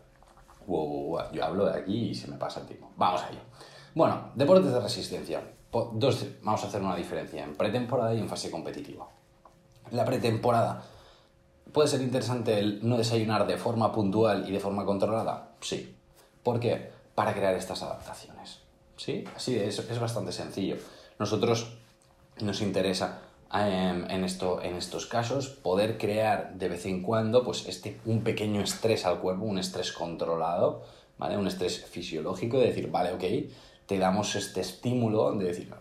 yo 0.69 1.45
hablo 1.45 1.67
de 1.67 1.79
aquí 1.79 2.11
y 2.11 2.15
se 2.15 2.29
me 2.29 2.37
pasa 2.37 2.61
el 2.61 2.67
tiempo. 2.67 2.91
Vamos 2.97 3.23
allá. 3.23 3.41
Bueno, 3.95 4.31
deportes 4.35 4.73
de 4.73 4.81
resistencia. 4.81 5.43
Dos, 5.71 6.27
vamos 6.43 6.65
a 6.65 6.67
hacer 6.67 6.83
una 6.83 6.97
diferencia 6.97 7.45
en 7.45 7.55
pretemporada 7.55 8.15
y 8.15 8.21
en 8.21 8.29
fase 8.29 8.51
competitiva. 8.51 9.07
La 9.91 10.05
pretemporada 10.05 10.83
puede 11.73 11.89
ser 11.89 12.03
interesante 12.03 12.59
el 12.59 12.87
no 12.87 12.97
desayunar 12.97 13.47
de 13.47 13.57
forma 13.57 13.93
puntual 13.93 14.49
y 14.49 14.53
de 14.53 14.61
forma 14.61 14.85
controlada. 14.85 15.53
Sí. 15.61 15.97
¿Por 16.43 16.61
qué? 16.61 16.91
Para 17.15 17.35
crear 17.35 17.55
estas 17.55 17.83
adaptaciones. 17.83 18.63
¿Sí? 18.99 19.25
Así 19.35 19.57
es, 19.57 19.79
es 19.79 19.99
bastante 19.99 20.33
sencillo. 20.33 20.77
Nosotros 21.19 21.79
nos 22.41 22.61
interesa 22.61 23.21
en, 23.53 24.25
esto, 24.25 24.63
en 24.63 24.77
estos 24.77 25.07
casos, 25.07 25.49
poder 25.49 25.97
crear 25.97 26.55
de 26.55 26.69
vez 26.69 26.85
en 26.87 27.03
cuando 27.03 27.43
pues 27.45 27.67
este, 27.67 28.01
un 28.05 28.23
pequeño 28.23 28.61
estrés 28.61 29.07
al 29.07 29.21
cuerpo, 29.21 29.45
un 29.45 29.59
estrés 29.59 29.93
controlado, 29.93 30.85
¿vale? 31.17 31.39
un 31.39 31.47
estrés 31.47 31.85
fisiológico, 31.87 32.59
de 32.59 32.67
decir, 32.67 32.91
vale, 32.91 33.13
ok, 33.13 33.51
te 33.87 33.99
damos 33.99 34.35
este 34.35 34.61
estímulo 34.61 35.33
de 35.33 35.47
decir, 35.47 35.73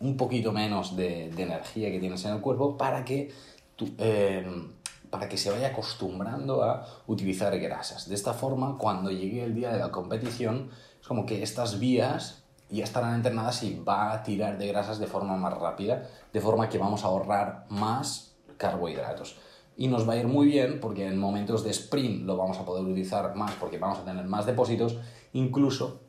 un 0.00 0.16
poquito 0.16 0.52
menos 0.52 0.96
de, 0.96 1.30
de, 1.30 1.42
energía 1.42 1.90
que 1.90 1.98
tienes 1.98 2.24
en 2.24 2.32
el 2.32 2.40
cuerpo 2.40 2.76
para 2.76 3.04
que, 3.04 3.32
em, 3.98 4.72
para 5.10 5.28
que 5.28 5.38
se 5.38 5.50
vaya 5.50 5.68
acostumbrando 5.68 6.62
a 6.62 6.86
utilizar 7.06 7.58
grasas. 7.58 8.08
De 8.08 8.14
esta 8.14 8.34
forma, 8.34 8.76
cuando 8.78 9.10
llegue 9.10 9.42
el 9.42 9.54
día 9.54 9.72
de 9.72 9.78
la 9.78 9.90
competición, 9.90 10.70
es 11.04 11.08
como 11.08 11.26
que 11.26 11.42
estas 11.42 11.78
vías 11.78 12.44
ya 12.70 12.82
estarán 12.82 13.16
entrenadas 13.16 13.62
y 13.62 13.78
va 13.78 14.10
a 14.10 14.22
tirar 14.22 14.56
de 14.56 14.68
grasas 14.68 14.98
de 14.98 15.06
forma 15.06 15.36
más 15.36 15.52
rápida, 15.52 16.08
de 16.32 16.40
forma 16.40 16.70
que 16.70 16.78
vamos 16.78 17.04
a 17.04 17.08
ahorrar 17.08 17.66
más 17.68 18.34
carbohidratos. 18.56 19.36
Y 19.76 19.88
nos 19.88 20.08
va 20.08 20.14
a 20.14 20.16
ir 20.16 20.26
muy 20.26 20.46
bien 20.46 20.80
porque 20.80 21.06
en 21.06 21.18
momentos 21.18 21.62
de 21.62 21.72
sprint 21.72 22.24
lo 22.24 22.38
vamos 22.38 22.56
a 22.56 22.64
poder 22.64 22.84
utilizar 22.84 23.34
más 23.34 23.52
porque 23.56 23.76
vamos 23.76 23.98
a 23.98 24.04
tener 24.06 24.24
más 24.24 24.46
depósitos, 24.46 24.96
incluso 25.34 26.00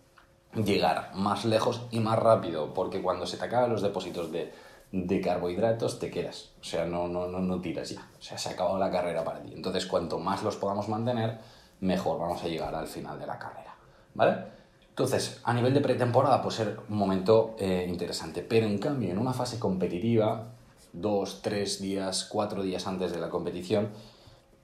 llegar 0.54 1.14
más 1.14 1.44
lejos 1.44 1.82
y 1.92 2.00
más 2.00 2.18
rápido, 2.18 2.74
porque 2.74 3.02
cuando 3.02 3.25
se 3.25 3.36
te 3.36 3.44
acaban 3.44 3.72
los 3.72 3.82
depósitos 3.82 4.32
de, 4.32 4.54
de 4.94 5.20
carbohidratos 5.20 6.00
te 6.00 6.10
quedas, 6.10 6.54
o 6.62 6.64
sea, 6.64 6.86
no, 6.86 7.10
no, 7.10 7.28
no, 7.28 7.40
no 7.40 7.60
tiras 7.60 7.90
ya, 7.90 8.10
o 8.18 8.22
sea, 8.22 8.38
se 8.38 8.48
ha 8.48 8.54
acabado 8.54 8.80
la 8.80 8.90
carrera 8.90 9.25
para 9.25 9.42
ti. 9.42 9.52
Entonces, 9.54 9.88
cuanto 9.88 10.20
más 10.20 10.42
los 10.42 10.56
podamos 10.56 10.88
mantener, 10.88 11.38
mejor 11.82 12.18
vamos 12.18 12.42
a 12.46 12.48
llegar 12.48 12.74
al 12.74 12.88
final 12.88 13.20
de 13.20 13.28
la 13.28 13.38
carrera, 13.38 13.75
¿vale? 14.14 14.56
Entonces, 14.96 15.42
a 15.44 15.54
nivel 15.54 15.74
de 15.74 15.82
pretemporada 15.82 16.42
puede 16.42 16.56
ser 16.56 16.80
un 16.88 16.98
momento 16.98 17.58
eh, 17.60 17.86
interesante, 17.90 18.42
pero 18.42 18.66
en 18.66 18.78
cambio, 18.78 19.12
en 19.12 19.18
una 19.18 19.34
fase 19.34 19.60
competitiva, 19.60 20.54
dos, 20.94 21.42
tres 21.42 21.82
días, 21.82 22.24
cuatro 22.32 22.64
días 22.64 22.88
antes 22.88 23.12
de 23.12 23.20
la 23.20 23.30
competición, 23.30 23.90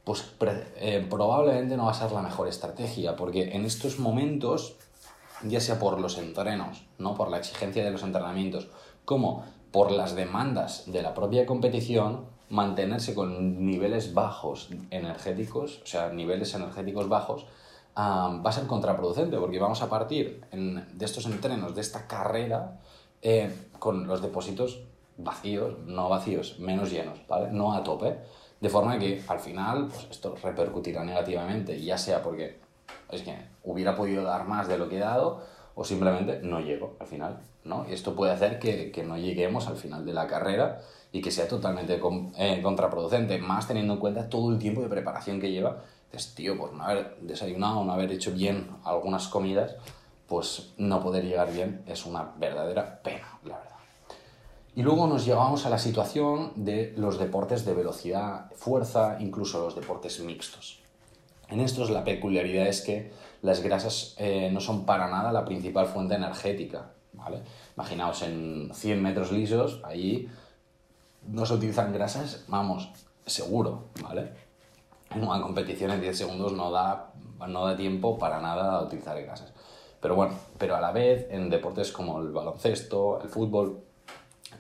pues 0.06 0.24
eh, 0.78 1.06
probablemente 1.10 1.76
no 1.76 1.84
va 1.84 1.92
a 1.92 1.96
ser 1.96 2.14
la 2.14 2.22
mejor 2.22 2.48
estrategia, 2.48 3.18
porque 3.18 3.58
en 3.58 3.66
estos 3.66 4.00
momentos, 4.00 4.78
ya 5.44 5.60
sea 5.60 5.78
por 5.80 6.00
los 6.00 6.18
entrenos, 6.18 6.86
¿no? 6.98 7.14
por 7.14 7.30
la 7.30 7.38
exigencia 7.38 7.84
de 7.84 7.92
los 7.92 8.04
entrenamientos, 8.04 8.70
como 9.04 9.44
por 9.74 9.92
las 9.92 10.16
demandas 10.16 10.90
de 10.90 11.02
la 11.02 11.14
propia 11.14 11.46
competición, 11.46 12.24
mantenerse 12.48 13.14
con 13.14 13.66
niveles 13.66 14.14
bajos 14.14 14.70
energéticos, 14.92 15.82
o 15.84 15.88
sea, 15.88 16.08
niveles 16.08 16.54
energéticos 16.54 17.10
bajos, 17.10 17.48
va 17.98 18.50
a 18.50 18.52
ser 18.52 18.68
contraproducente 18.68 19.38
porque 19.38 19.60
vamos 19.60 19.82
a 19.82 19.90
partir 19.90 20.42
de 20.52 21.06
estos 21.06 21.26
entrenos, 21.26 21.76
de 21.76 21.82
esta 21.82 22.08
carrera, 22.08 22.80
eh, 23.22 23.54
con 23.80 24.08
los 24.08 24.22
depósitos 24.22 24.84
vacíos, 25.18 25.78
no 25.86 26.10
vacíos, 26.10 26.60
menos 26.60 26.92
llenos, 26.92 27.20
¿vale? 27.28 27.52
No 27.52 27.74
a 27.74 27.84
tope. 27.84 28.18
De 28.60 28.70
forma 28.70 28.98
que 29.00 29.24
al 29.28 29.40
final 29.40 29.88
pues 29.88 30.08
esto 30.12 30.36
repercutirá 30.42 31.04
negativamente, 31.04 31.82
ya 31.82 31.98
sea 31.98 32.22
porque 32.22 32.60
es 33.10 33.24
que 33.24 33.36
hubiera 33.64 33.96
podido 33.96 34.24
dar 34.24 34.48
más 34.48 34.68
de 34.68 34.78
lo 34.78 34.88
que 34.88 34.98
he 34.98 35.00
dado 35.00 35.44
o 35.76 35.84
simplemente 35.84 36.40
no 36.44 36.60
llego 36.60 36.96
al 37.00 37.08
final, 37.08 37.40
¿no? 37.64 37.86
Y 37.90 37.94
esto 37.94 38.16
puede 38.16 38.32
hacer 38.34 38.60
que, 38.60 38.92
que 38.92 39.04
no 39.04 39.18
lleguemos 39.18 39.68
al 39.68 39.78
final 39.78 40.06
de 40.06 40.14
la 40.14 40.28
carrera 40.28 40.82
y 41.12 41.22
que 41.22 41.32
sea 41.32 41.48
totalmente 41.48 42.00
eh, 42.38 42.62
contraproducente, 42.62 43.38
más 43.40 43.68
teniendo 43.68 43.94
en 43.94 44.00
cuenta 44.00 44.30
todo 44.30 44.52
el 44.52 44.60
tiempo 44.60 44.82
de 44.82 44.90
preparación 44.90 45.40
que 45.40 45.52
lleva 45.52 45.84
dices, 46.12 46.34
tío, 46.36 46.58
por 46.58 46.74
no 46.74 46.84
haber 46.84 47.18
desayunado, 47.22 47.84
no 47.84 47.94
haber 47.94 48.12
hecho 48.12 48.32
bien 48.32 48.70
algunas 48.84 49.28
comidas, 49.28 49.76
pues 50.28 50.74
no 50.78 51.02
poder 51.02 51.26
llegar 51.26 51.52
bien 51.52 51.84
es 51.88 52.06
una 52.06 52.32
verdadera 52.38 53.02
pena, 53.02 53.40
la 53.44 53.58
verdad. 53.58 53.72
Y 54.76 54.84
luego 54.84 55.06
nos 55.08 55.26
llegamos 55.26 55.66
a 55.66 55.70
la 55.70 55.78
situación 55.78 56.54
de 56.56 56.94
los 56.96 57.20
deportes 57.20 57.66
de 57.66 57.74
velocidad, 57.74 58.50
fuerza, 58.56 59.18
incluso 59.20 59.60
los 59.60 59.76
deportes 59.76 60.22
mixtos. 60.22 60.80
En 61.50 61.60
estos 61.60 61.90
la 61.90 62.06
peculiaridad 62.06 62.68
es 62.68 62.82
que 62.82 63.12
las 63.42 63.62
grasas 63.62 64.16
eh, 64.18 64.50
no 64.54 64.62
son 64.62 64.86
para 64.86 65.10
nada 65.10 65.34
la 65.34 65.44
principal 65.44 65.88
fuente 65.88 66.16
energética. 66.16 66.92
¿vale? 67.12 67.42
Imaginaos 67.76 68.22
en 68.22 68.72
100 68.74 69.02
metros 69.02 69.32
lisos, 69.32 69.82
ahí 69.84 70.30
no 71.28 71.46
se 71.46 71.54
utilizan 71.54 71.94
grasas, 71.94 72.46
vamos, 72.48 72.90
seguro, 73.26 73.86
¿vale? 74.02 74.32
En 75.14 75.24
una 75.24 75.42
competición 75.42 75.92
en 75.92 76.02
10 76.02 76.18
segundos 76.18 76.54
no 76.54 76.72
da, 76.72 77.14
no 77.48 77.66
da 77.66 77.76
tiempo 77.76 78.18
para 78.18 78.40
nada 78.40 78.78
a 78.78 78.84
utilizar 78.84 79.22
grasas. 79.22 79.52
Pero 80.00 80.16
bueno, 80.16 80.34
pero 80.58 80.76
a 80.76 80.82
la 80.82 80.92
vez 80.92 81.28
en 81.30 81.50
deportes 81.50 81.92
como 81.92 82.20
el 82.20 82.32
baloncesto, 82.32 83.22
el 83.22 83.30
fútbol, 83.30 83.84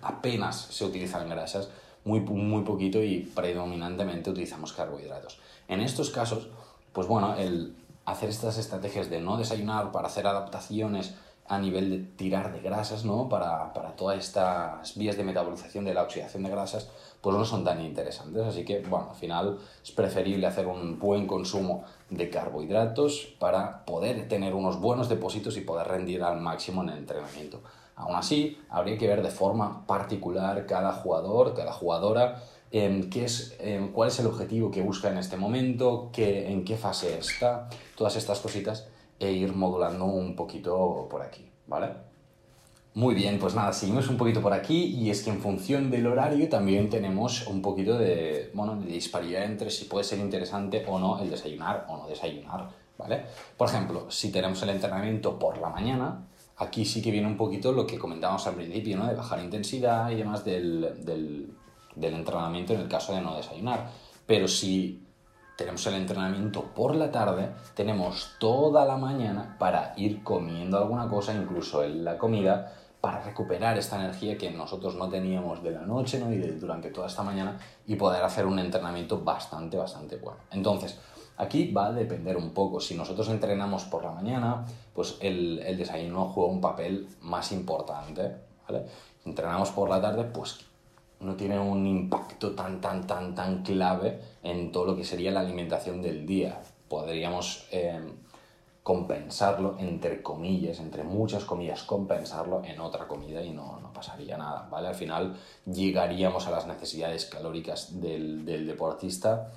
apenas 0.01 0.55
se 0.55 0.85
utilizan 0.85 1.27
grasas, 1.29 1.69
muy, 2.03 2.19
muy 2.19 2.63
poquito 2.63 3.01
y 3.01 3.21
predominantemente 3.21 4.29
utilizamos 4.29 4.73
carbohidratos. 4.73 5.39
En 5.67 5.81
estos 5.81 6.09
casos, 6.09 6.49
pues 6.93 7.07
bueno, 7.07 7.35
el 7.35 7.75
hacer 8.05 8.29
estas 8.29 8.57
estrategias 8.57 9.09
de 9.09 9.21
no 9.21 9.37
desayunar 9.37 9.91
para 9.91 10.07
hacer 10.07 10.27
adaptaciones 10.27 11.15
a 11.51 11.59
nivel 11.59 11.89
de 11.89 11.97
tirar 12.15 12.53
de 12.53 12.61
grasas, 12.61 13.03
¿no? 13.03 13.27
Para, 13.27 13.73
para, 13.73 13.93
todas 13.97 14.17
estas 14.17 14.97
vías 14.97 15.17
de 15.17 15.25
metabolización 15.25 15.83
de 15.83 15.93
la 15.93 16.03
oxidación 16.03 16.43
de 16.43 16.49
grasas, 16.49 16.89
pues 17.19 17.35
no 17.35 17.43
son 17.43 17.65
tan 17.65 17.81
interesantes. 17.81 18.41
Así 18.41 18.63
que, 18.63 18.79
bueno, 18.79 19.09
al 19.09 19.17
final 19.17 19.59
es 19.83 19.91
preferible 19.91 20.47
hacer 20.47 20.65
un 20.65 20.97
buen 20.97 21.27
consumo 21.27 21.83
de 22.09 22.29
carbohidratos 22.29 23.35
para 23.37 23.83
poder 23.83 24.29
tener 24.29 24.55
unos 24.55 24.79
buenos 24.79 25.09
depósitos 25.09 25.57
y 25.57 25.61
poder 25.61 25.89
rendir 25.89 26.23
al 26.23 26.39
máximo 26.39 26.83
en 26.83 26.89
el 26.89 26.99
entrenamiento. 26.99 27.59
Aún 27.97 28.15
así, 28.15 28.57
habría 28.69 28.97
que 28.97 29.07
ver 29.07 29.21
de 29.21 29.29
forma 29.29 29.85
particular 29.85 30.65
cada 30.65 30.93
jugador, 30.93 31.53
cada 31.53 31.73
jugadora, 31.73 32.41
en 32.71 33.09
qué 33.09 33.25
es, 33.25 33.57
en 33.59 33.91
cuál 33.91 34.07
es 34.07 34.17
el 34.21 34.27
objetivo 34.27 34.71
que 34.71 34.81
busca 34.81 35.09
en 35.09 35.17
este 35.17 35.35
momento, 35.35 36.11
qué, 36.13 36.49
en 36.49 36.63
qué 36.63 36.77
fase 36.77 37.17
está, 37.19 37.67
todas 37.97 38.15
estas 38.15 38.39
cositas 38.39 38.87
e 39.21 39.31
ir 39.31 39.53
modulando 39.53 40.05
un 40.05 40.35
poquito 40.35 41.07
por 41.09 41.21
aquí, 41.21 41.47
¿vale? 41.67 41.89
Muy 42.93 43.15
bien, 43.15 43.39
pues 43.39 43.55
nada, 43.55 43.71
seguimos 43.71 44.09
un 44.09 44.17
poquito 44.17 44.41
por 44.41 44.51
aquí 44.51 44.83
y 44.83 45.11
es 45.11 45.23
que 45.23 45.29
en 45.29 45.39
función 45.39 45.89
del 45.91 46.07
horario 46.07 46.49
también 46.49 46.89
tenemos 46.89 47.47
un 47.47 47.61
poquito 47.61 47.97
de, 47.97 48.51
bueno, 48.53 48.75
de 48.75 48.91
disparidad 48.91 49.45
entre 49.45 49.69
si 49.69 49.85
puede 49.85 50.03
ser 50.03 50.19
interesante 50.19 50.83
o 50.87 50.99
no 50.99 51.21
el 51.21 51.29
desayunar 51.29 51.85
o 51.87 51.97
no 51.97 52.07
desayunar, 52.07 52.69
¿vale? 52.97 53.23
Por 53.55 53.69
ejemplo, 53.69 54.09
si 54.09 54.31
tenemos 54.31 54.61
el 54.63 54.71
entrenamiento 54.71 55.39
por 55.39 55.57
la 55.59 55.69
mañana, 55.69 56.27
aquí 56.57 56.83
sí 56.83 57.01
que 57.01 57.11
viene 57.11 57.27
un 57.27 57.37
poquito 57.37 57.71
lo 57.71 57.87
que 57.87 57.97
comentábamos 57.97 58.45
al 58.47 58.55
principio, 58.55 58.97
¿no? 58.97 59.07
De 59.07 59.15
bajar 59.15 59.39
intensidad 59.39 60.09
y 60.09 60.15
demás 60.15 60.43
del, 60.43 61.05
del, 61.05 61.53
del 61.95 62.13
entrenamiento 62.15 62.73
en 62.73 62.81
el 62.81 62.87
caso 62.89 63.13
de 63.13 63.21
no 63.21 63.37
desayunar. 63.37 63.89
Pero 64.25 64.49
si 64.49 65.01
tenemos 65.55 65.85
el 65.87 65.95
entrenamiento 65.95 66.63
por 66.73 66.95
la 66.95 67.11
tarde, 67.11 67.51
tenemos 67.75 68.35
toda 68.39 68.85
la 68.85 68.97
mañana 68.97 69.55
para 69.59 69.93
ir 69.97 70.23
comiendo 70.23 70.77
alguna 70.77 71.07
cosa, 71.07 71.33
incluso 71.33 71.83
en 71.83 72.03
la 72.03 72.17
comida, 72.17 72.73
para 73.01 73.19
recuperar 73.21 73.77
esta 73.77 73.97
energía 73.97 74.37
que 74.37 74.51
nosotros 74.51 74.95
no 74.95 75.09
teníamos 75.09 75.63
de 75.63 75.71
la 75.71 75.81
noche 75.81 76.19
¿no? 76.19 76.31
y 76.31 76.37
de, 76.37 76.51
durante 76.53 76.91
toda 76.91 77.07
esta 77.07 77.23
mañana 77.23 77.57
y 77.87 77.95
poder 77.95 78.23
hacer 78.23 78.45
un 78.45 78.59
entrenamiento 78.59 79.19
bastante, 79.21 79.75
bastante 79.75 80.17
bueno. 80.17 80.39
Entonces, 80.51 80.99
aquí 81.37 81.71
va 81.71 81.87
a 81.87 81.91
depender 81.91 82.37
un 82.37 82.51
poco. 82.51 82.79
Si 82.79 82.95
nosotros 82.95 83.27
entrenamos 83.29 83.85
por 83.85 84.03
la 84.03 84.11
mañana, 84.11 84.65
pues 84.93 85.17
el, 85.19 85.59
el 85.59 85.77
desayuno 85.77 86.29
juega 86.29 86.51
un 86.51 86.61
papel 86.61 87.07
más 87.21 87.51
importante. 87.51 88.35
¿vale? 88.67 88.85
Entrenamos 89.25 89.71
por 89.71 89.89
la 89.89 89.99
tarde, 89.99 90.23
pues 90.25 90.59
no 91.21 91.35
tiene 91.35 91.59
un 91.59 91.85
impacto 91.85 92.51
tan, 92.51 92.81
tan, 92.81 93.05
tan, 93.07 93.35
tan 93.35 93.63
clave 93.63 94.19
en 94.43 94.71
todo 94.71 94.85
lo 94.85 94.95
que 94.95 95.03
sería 95.03 95.31
la 95.31 95.41
alimentación 95.41 96.01
del 96.01 96.25
día. 96.25 96.59
Podríamos 96.87 97.67
eh, 97.71 97.99
compensarlo, 98.83 99.75
entre 99.79 100.21
comillas, 100.21 100.79
entre 100.79 101.03
muchas 101.03 101.45
comillas, 101.45 101.83
compensarlo 101.83 102.63
en 102.63 102.79
otra 102.79 103.07
comida 103.07 103.41
y 103.43 103.51
no, 103.51 103.79
no, 103.79 103.93
pasaría 103.93 104.37
nada, 104.37 104.67
¿vale? 104.71 104.87
Al 104.87 104.95
final 104.95 105.35
llegaríamos 105.65 106.47
a 106.47 106.51
las 106.51 106.65
necesidades 106.65 107.25
calóricas 107.27 108.01
del, 108.01 108.43
del 108.43 108.65
deportista 108.65 109.51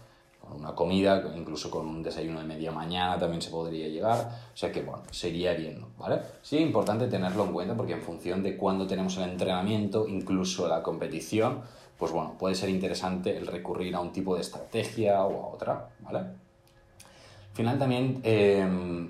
una 0.54 0.74
comida, 0.74 1.32
incluso 1.36 1.70
con 1.70 1.86
un 1.86 2.02
desayuno 2.02 2.40
de 2.40 2.46
media 2.46 2.72
mañana 2.72 3.18
también 3.18 3.42
se 3.42 3.50
podría 3.50 3.88
llegar, 3.88 4.18
o 4.52 4.56
sea 4.56 4.72
que 4.72 4.82
bueno, 4.82 5.02
se 5.10 5.28
iría 5.28 5.54
¿vale? 5.98 6.20
Sí, 6.42 6.58
importante 6.58 7.08
tenerlo 7.08 7.44
en 7.44 7.52
cuenta 7.52 7.76
porque 7.76 7.92
en 7.92 8.02
función 8.02 8.42
de 8.42 8.56
cuándo 8.56 8.86
tenemos 8.86 9.16
el 9.16 9.24
entrenamiento, 9.30 10.06
incluso 10.08 10.68
la 10.68 10.82
competición, 10.82 11.60
pues 11.98 12.12
bueno, 12.12 12.36
puede 12.38 12.54
ser 12.54 12.68
interesante 12.68 13.36
el 13.36 13.46
recurrir 13.46 13.94
a 13.94 14.00
un 14.00 14.12
tipo 14.12 14.34
de 14.34 14.40
estrategia 14.40 15.24
o 15.24 15.44
a 15.44 15.54
otra, 15.54 15.88
¿vale? 16.00 16.18
Al 16.18 17.56
final 17.56 17.78
también 17.78 18.20
eh, 18.24 18.66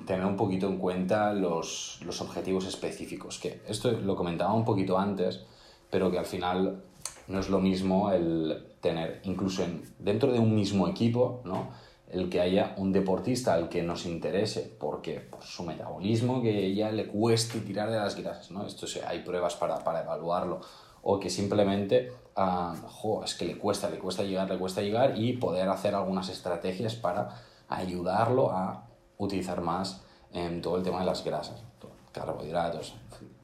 tener 0.07 0.26
un 0.26 0.37
poquito 0.37 0.66
en 0.68 0.76
cuenta 0.76 1.33
los, 1.33 2.00
los 2.04 2.20
objetivos 2.20 2.66
específicos, 2.66 3.38
que 3.38 3.62
esto 3.66 3.90
lo 3.90 4.14
comentaba 4.16 4.52
un 4.52 4.66
poquito 4.66 4.98
antes, 4.98 5.46
pero 5.90 6.11
que 6.11 6.18
al 6.18 6.26
final 6.26 6.83
no 7.28 7.40
es 7.40 7.48
lo 7.48 7.60
mismo 7.60 8.10
el 8.12 8.76
tener, 8.80 9.20
incluso 9.24 9.62
en, 9.62 9.82
dentro 9.98 10.32
de 10.32 10.38
un 10.38 10.54
mismo 10.54 10.88
equipo, 10.88 11.40
¿no? 11.44 11.70
el 12.14 12.28
que 12.28 12.40
haya 12.40 12.74
un 12.76 12.92
deportista 12.92 13.54
al 13.54 13.68
que 13.68 13.82
nos 13.82 14.06
interese, 14.06 14.76
porque 14.78 15.20
por 15.20 15.42
su 15.42 15.64
metabolismo, 15.64 16.42
que 16.42 16.74
ya 16.74 16.92
le 16.92 17.08
cueste 17.08 17.60
tirar 17.60 17.90
de 17.90 17.96
las 17.96 18.14
grasas, 18.14 18.50
¿no? 18.50 18.66
Esto 18.66 18.87
hay 19.06 19.20
pruebas 19.20 19.56
para, 19.56 19.82
para 19.82 20.02
evaluarlo, 20.02 20.60
o 21.02 21.18
que 21.18 21.28
simplemente, 21.28 22.12
uh, 22.37 23.22
es 23.24 23.34
que 23.34 23.46
le 23.46 23.58
cuesta, 23.58 23.90
le 23.90 23.98
cuesta 23.98 24.22
llegar, 24.22 24.48
le 24.48 24.58
cuesta 24.58 24.80
llegar, 24.80 25.18
y 25.18 25.34
poder 25.34 25.68
hacer 25.68 25.94
algunas 25.94 26.28
estrategias 26.28 26.94
para 26.94 27.30
ayudarlo 27.68 28.52
a 28.52 28.87
utilizar 29.18 29.60
más 29.60 30.04
en 30.32 30.60
todo 30.60 30.76
el 30.76 30.82
tema 30.82 31.00
de 31.00 31.06
las 31.06 31.24
grasas, 31.24 31.64
carbohidratos, 32.12 32.94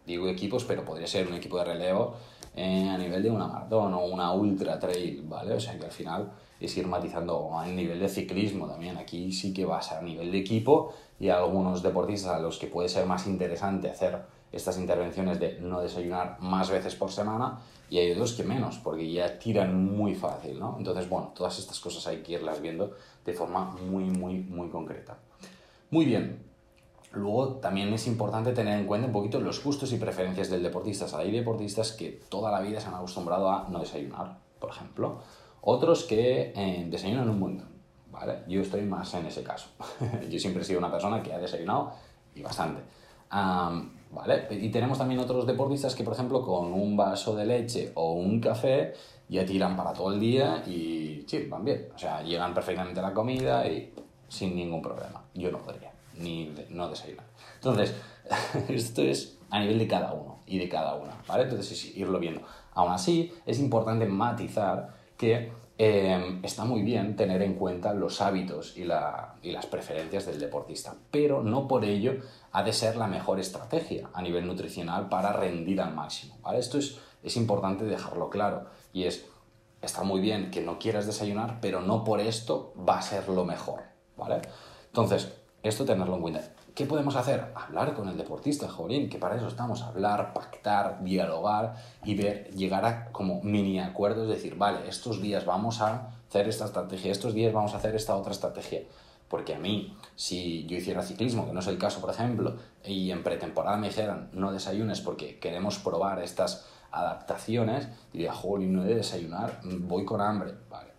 digo 0.06 0.28
equipos, 0.28 0.64
pero 0.64 0.84
podría 0.84 1.06
ser 1.06 1.26
un 1.26 1.34
equipo 1.34 1.58
de 1.58 1.64
relevo 1.64 2.14
a 2.56 2.98
nivel 2.98 3.22
de 3.22 3.30
una 3.30 3.46
maratón 3.46 3.94
o 3.94 4.04
una 4.04 4.32
ultra 4.32 4.78
trail, 4.78 5.22
¿vale? 5.26 5.54
O 5.54 5.60
sea 5.60 5.78
que 5.78 5.84
al 5.84 5.92
final 5.92 6.32
es 6.58 6.76
ir 6.76 6.86
matizando 6.86 7.56
a 7.56 7.66
nivel 7.66 7.98
de 8.00 8.08
ciclismo 8.08 8.66
también. 8.66 8.96
Aquí 8.96 9.32
sí 9.32 9.52
que 9.52 9.64
vas 9.64 9.92
a 9.92 10.02
nivel 10.02 10.30
de 10.30 10.38
equipo 10.38 10.92
y 11.18 11.28
a 11.28 11.38
algunos 11.38 11.82
deportistas 11.82 12.32
a 12.32 12.38
los 12.38 12.58
que 12.58 12.66
puede 12.66 12.88
ser 12.88 13.06
más 13.06 13.26
interesante 13.26 13.88
hacer 13.88 14.20
estas 14.52 14.78
intervenciones 14.78 15.38
de 15.38 15.60
no 15.60 15.80
desayunar 15.80 16.38
más 16.40 16.70
veces 16.70 16.94
por 16.96 17.12
semana 17.12 17.60
y 17.88 17.98
hay 17.98 18.12
otros 18.12 18.34
que 18.34 18.44
menos, 18.44 18.78
porque 18.78 19.10
ya 19.10 19.38
tiran 19.38 19.84
muy 19.84 20.14
fácil, 20.14 20.58
¿no? 20.58 20.76
Entonces, 20.78 21.08
bueno, 21.08 21.32
todas 21.34 21.58
estas 21.58 21.78
cosas 21.80 22.06
hay 22.06 22.18
que 22.18 22.32
irlas 22.32 22.60
viendo 22.60 22.94
de 23.24 23.32
forma 23.32 23.64
muy, 23.64 24.04
muy, 24.04 24.38
muy 24.40 24.68
concreta. 24.68 25.18
Muy 25.90 26.04
bien, 26.04 26.49
Luego 27.12 27.54
también 27.56 27.92
es 27.92 28.06
importante 28.06 28.52
tener 28.52 28.78
en 28.78 28.86
cuenta 28.86 29.06
un 29.06 29.12
poquito 29.12 29.40
los 29.40 29.62
gustos 29.64 29.92
y 29.92 29.96
preferencias 29.96 30.48
del 30.48 30.62
deportista. 30.62 31.06
hay 31.18 31.32
deportistas 31.32 31.92
que 31.92 32.20
toda 32.28 32.52
la 32.52 32.60
vida 32.60 32.80
se 32.80 32.86
han 32.86 32.94
acostumbrado 32.94 33.50
a 33.50 33.68
no 33.68 33.80
desayunar, 33.80 34.38
por 34.60 34.70
ejemplo. 34.70 35.18
Otros 35.62 36.04
que 36.04 36.52
eh, 36.54 36.86
desayunan 36.88 37.28
un 37.28 37.40
montón, 37.40 37.68
¿vale? 38.12 38.44
Yo 38.46 38.60
estoy 38.62 38.82
más 38.82 39.12
en 39.14 39.26
ese 39.26 39.42
caso. 39.42 39.70
Yo 40.30 40.38
siempre 40.38 40.62
he 40.62 40.64
sido 40.64 40.78
una 40.78 40.90
persona 40.90 41.22
que 41.22 41.32
ha 41.32 41.38
desayunado 41.38 41.92
y 42.34 42.42
bastante. 42.42 42.82
¿Vale? 44.12 44.48
Y 44.50 44.70
tenemos 44.70 44.98
también 44.98 45.20
otros 45.20 45.46
deportistas 45.46 45.94
que, 45.94 46.02
por 46.02 46.14
ejemplo, 46.14 46.42
con 46.44 46.72
un 46.72 46.96
vaso 46.96 47.36
de 47.36 47.46
leche 47.46 47.92
o 47.94 48.12
un 48.12 48.40
café 48.40 48.92
ya 49.28 49.44
tiran 49.46 49.76
para 49.76 49.92
todo 49.92 50.12
el 50.12 50.18
día 50.18 50.64
y 50.66 51.24
sí, 51.28 51.46
van 51.48 51.64
bien. 51.64 51.88
O 51.94 51.98
sea, 51.98 52.22
llegan 52.22 52.52
perfectamente 52.52 53.00
la 53.00 53.14
comida 53.14 53.66
y 53.68 53.92
sin 54.28 54.56
ningún 54.56 54.82
problema. 54.82 55.22
Yo 55.34 55.52
no 55.52 55.58
podría 55.58 55.89
ni 56.20 56.54
no 56.68 56.88
desayunar. 56.88 57.26
Entonces, 57.56 57.94
esto 58.68 59.02
es 59.02 59.38
a 59.50 59.60
nivel 59.60 59.78
de 59.78 59.88
cada 59.88 60.12
uno 60.12 60.40
y 60.46 60.58
de 60.58 60.68
cada 60.68 60.94
una, 60.94 61.16
¿vale? 61.26 61.44
Entonces 61.44 61.72
es 61.72 61.96
irlo 61.96 62.18
viendo. 62.18 62.42
Aún 62.74 62.92
así, 62.92 63.32
es 63.46 63.58
importante 63.58 64.06
matizar 64.06 64.94
que 65.16 65.52
em, 65.76 66.44
está 66.44 66.64
muy 66.64 66.82
bien 66.82 67.16
tener 67.16 67.42
en 67.42 67.54
cuenta 67.54 67.92
los 67.92 68.20
hábitos 68.20 68.76
y, 68.76 68.82
y, 68.82 69.52
las 69.52 69.66
preferencias 69.66 70.26
del 70.26 70.38
deportista, 70.38 70.94
pero 71.10 71.42
no 71.42 71.66
por 71.66 71.84
ello 71.84 72.16
ha 72.52 72.62
de 72.62 72.72
ser 72.72 72.96
la 72.96 73.06
mejor 73.06 73.40
estrategia 73.40 74.08
a 74.12 74.22
nivel 74.22 74.46
nutricional 74.46 75.08
para 75.08 75.32
rendir 75.32 75.80
al 75.80 75.94
máximo, 75.94 76.38
¿vale? 76.42 76.58
Esto 76.58 76.78
es, 76.78 76.98
es 77.22 77.36
importante 77.36 77.84
dejarlo 77.84 78.30
claro 78.30 78.66
y 78.92 79.04
es, 79.04 79.26
está 79.82 80.02
muy 80.02 80.20
bien 80.20 80.50
que 80.50 80.60
no 80.60 80.78
quieras 80.78 81.06
desayunar, 81.06 81.58
pero 81.60 81.80
no 81.80 82.04
por 82.04 82.20
esto 82.20 82.72
va 82.88 82.98
a 82.98 83.02
ser 83.02 83.28
lo 83.28 83.44
mejor, 83.44 83.82
¿vale? 84.16 84.42
Entonces, 84.86 85.32
esto 85.62 85.84
tenerlo 85.84 86.14
en 86.16 86.22
cuenta. 86.22 86.40
¿Qué 86.74 86.86
podemos 86.86 87.16
hacer? 87.16 87.52
Hablar 87.54 87.94
con 87.94 88.08
el 88.08 88.16
deportista, 88.16 88.68
jolín, 88.68 89.10
que 89.10 89.18
para 89.18 89.36
eso 89.36 89.48
estamos, 89.48 89.82
hablar, 89.82 90.32
pactar, 90.32 91.02
dialogar 91.02 91.74
y 92.04 92.14
ver, 92.14 92.50
llegar 92.54 92.84
a 92.84 93.12
como 93.12 93.42
mini 93.42 93.80
acuerdos, 93.80 94.28
decir, 94.28 94.56
vale, 94.56 94.88
estos 94.88 95.20
días 95.20 95.44
vamos 95.44 95.80
a 95.80 96.12
hacer 96.28 96.48
esta 96.48 96.64
estrategia, 96.64 97.12
estos 97.12 97.34
días 97.34 97.52
vamos 97.52 97.74
a 97.74 97.78
hacer 97.78 97.94
esta 97.94 98.16
otra 98.16 98.32
estrategia. 98.32 98.82
Porque 99.28 99.54
a 99.54 99.58
mí, 99.58 99.96
si 100.16 100.64
yo 100.66 100.76
hiciera 100.76 101.02
ciclismo, 101.02 101.46
que 101.46 101.52
no 101.52 101.60
es 101.60 101.66
el 101.66 101.78
caso, 101.78 102.00
por 102.00 102.10
ejemplo, 102.10 102.56
y 102.84 103.10
en 103.10 103.22
pretemporada 103.22 103.76
me 103.76 103.88
dijeran 103.88 104.30
no 104.32 104.52
desayunes 104.52 105.00
porque 105.00 105.38
queremos 105.38 105.78
probar 105.78 106.20
estas 106.20 106.66
adaptaciones, 106.90 107.88
diría, 108.12 108.32
jolín, 108.32 108.72
no 108.72 108.84
he 108.84 108.86
de 108.86 108.94
desayunar, 108.96 109.60
voy 109.62 110.04
con 110.04 110.20
hambre. 110.20 110.54
Vale, 110.70 110.90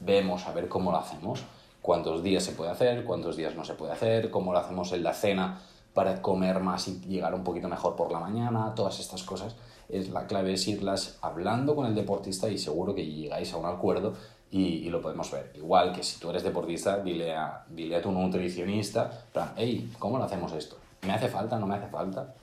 vemos 0.00 0.46
a 0.46 0.52
ver 0.52 0.68
cómo 0.68 0.92
lo 0.92 0.98
hacemos 0.98 1.44
cuántos 1.84 2.22
días 2.22 2.42
se 2.42 2.52
puede 2.52 2.70
hacer, 2.70 3.04
cuántos 3.04 3.36
días 3.36 3.54
no 3.54 3.62
se 3.62 3.74
puede 3.74 3.92
hacer, 3.92 4.30
cómo 4.30 4.54
lo 4.54 4.58
hacemos 4.58 4.90
en 4.92 5.02
la 5.02 5.12
cena 5.12 5.60
para 5.92 6.22
comer 6.22 6.60
más 6.60 6.88
y 6.88 6.98
llegar 7.00 7.34
un 7.34 7.44
poquito 7.44 7.68
mejor 7.68 7.94
por 7.94 8.10
la 8.10 8.18
mañana, 8.18 8.74
todas 8.74 8.98
estas 9.00 9.22
cosas 9.22 9.54
es 9.90 10.08
la 10.08 10.26
clave 10.26 10.54
es 10.54 10.66
irlas 10.66 11.18
hablando 11.20 11.76
con 11.76 11.84
el 11.84 11.94
deportista 11.94 12.48
y 12.48 12.56
seguro 12.56 12.94
que 12.94 13.04
llegáis 13.04 13.52
a 13.52 13.58
un 13.58 13.66
acuerdo 13.66 14.14
y, 14.50 14.88
lo 14.88 15.02
podemos 15.02 15.30
ver. 15.30 15.52
Igual 15.56 15.92
que 15.92 16.02
si 16.02 16.18
tú 16.18 16.30
eres 16.30 16.42
deportista, 16.42 17.00
dile 17.00 17.34
a, 17.34 17.66
dile 17.68 17.96
a 17.96 18.02
tu 18.02 18.10
nutricionista, 18.10 19.10
plan, 19.30 19.52
hey, 19.54 19.92
¿cómo 19.98 20.16
lo 20.16 20.24
hacemos 20.24 20.52
esto? 20.52 20.78
¿Me 21.02 21.12
hace 21.12 21.28
falta? 21.28 21.58
¿No 21.58 21.66
me 21.66 21.74
hace 21.74 21.88
falta? 21.88 22.34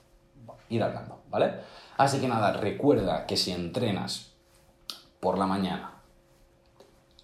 ir 0.68 0.82
hablando, 0.82 1.20
¿vale? 1.30 1.54
Así 1.96 2.20
que 2.20 2.28
nada, 2.28 2.52
recuerda 2.52 3.26
que 3.26 3.36
si 3.36 3.50
entrenas 3.50 4.34
por 5.18 5.36
la 5.36 5.46
mañana 5.46 5.94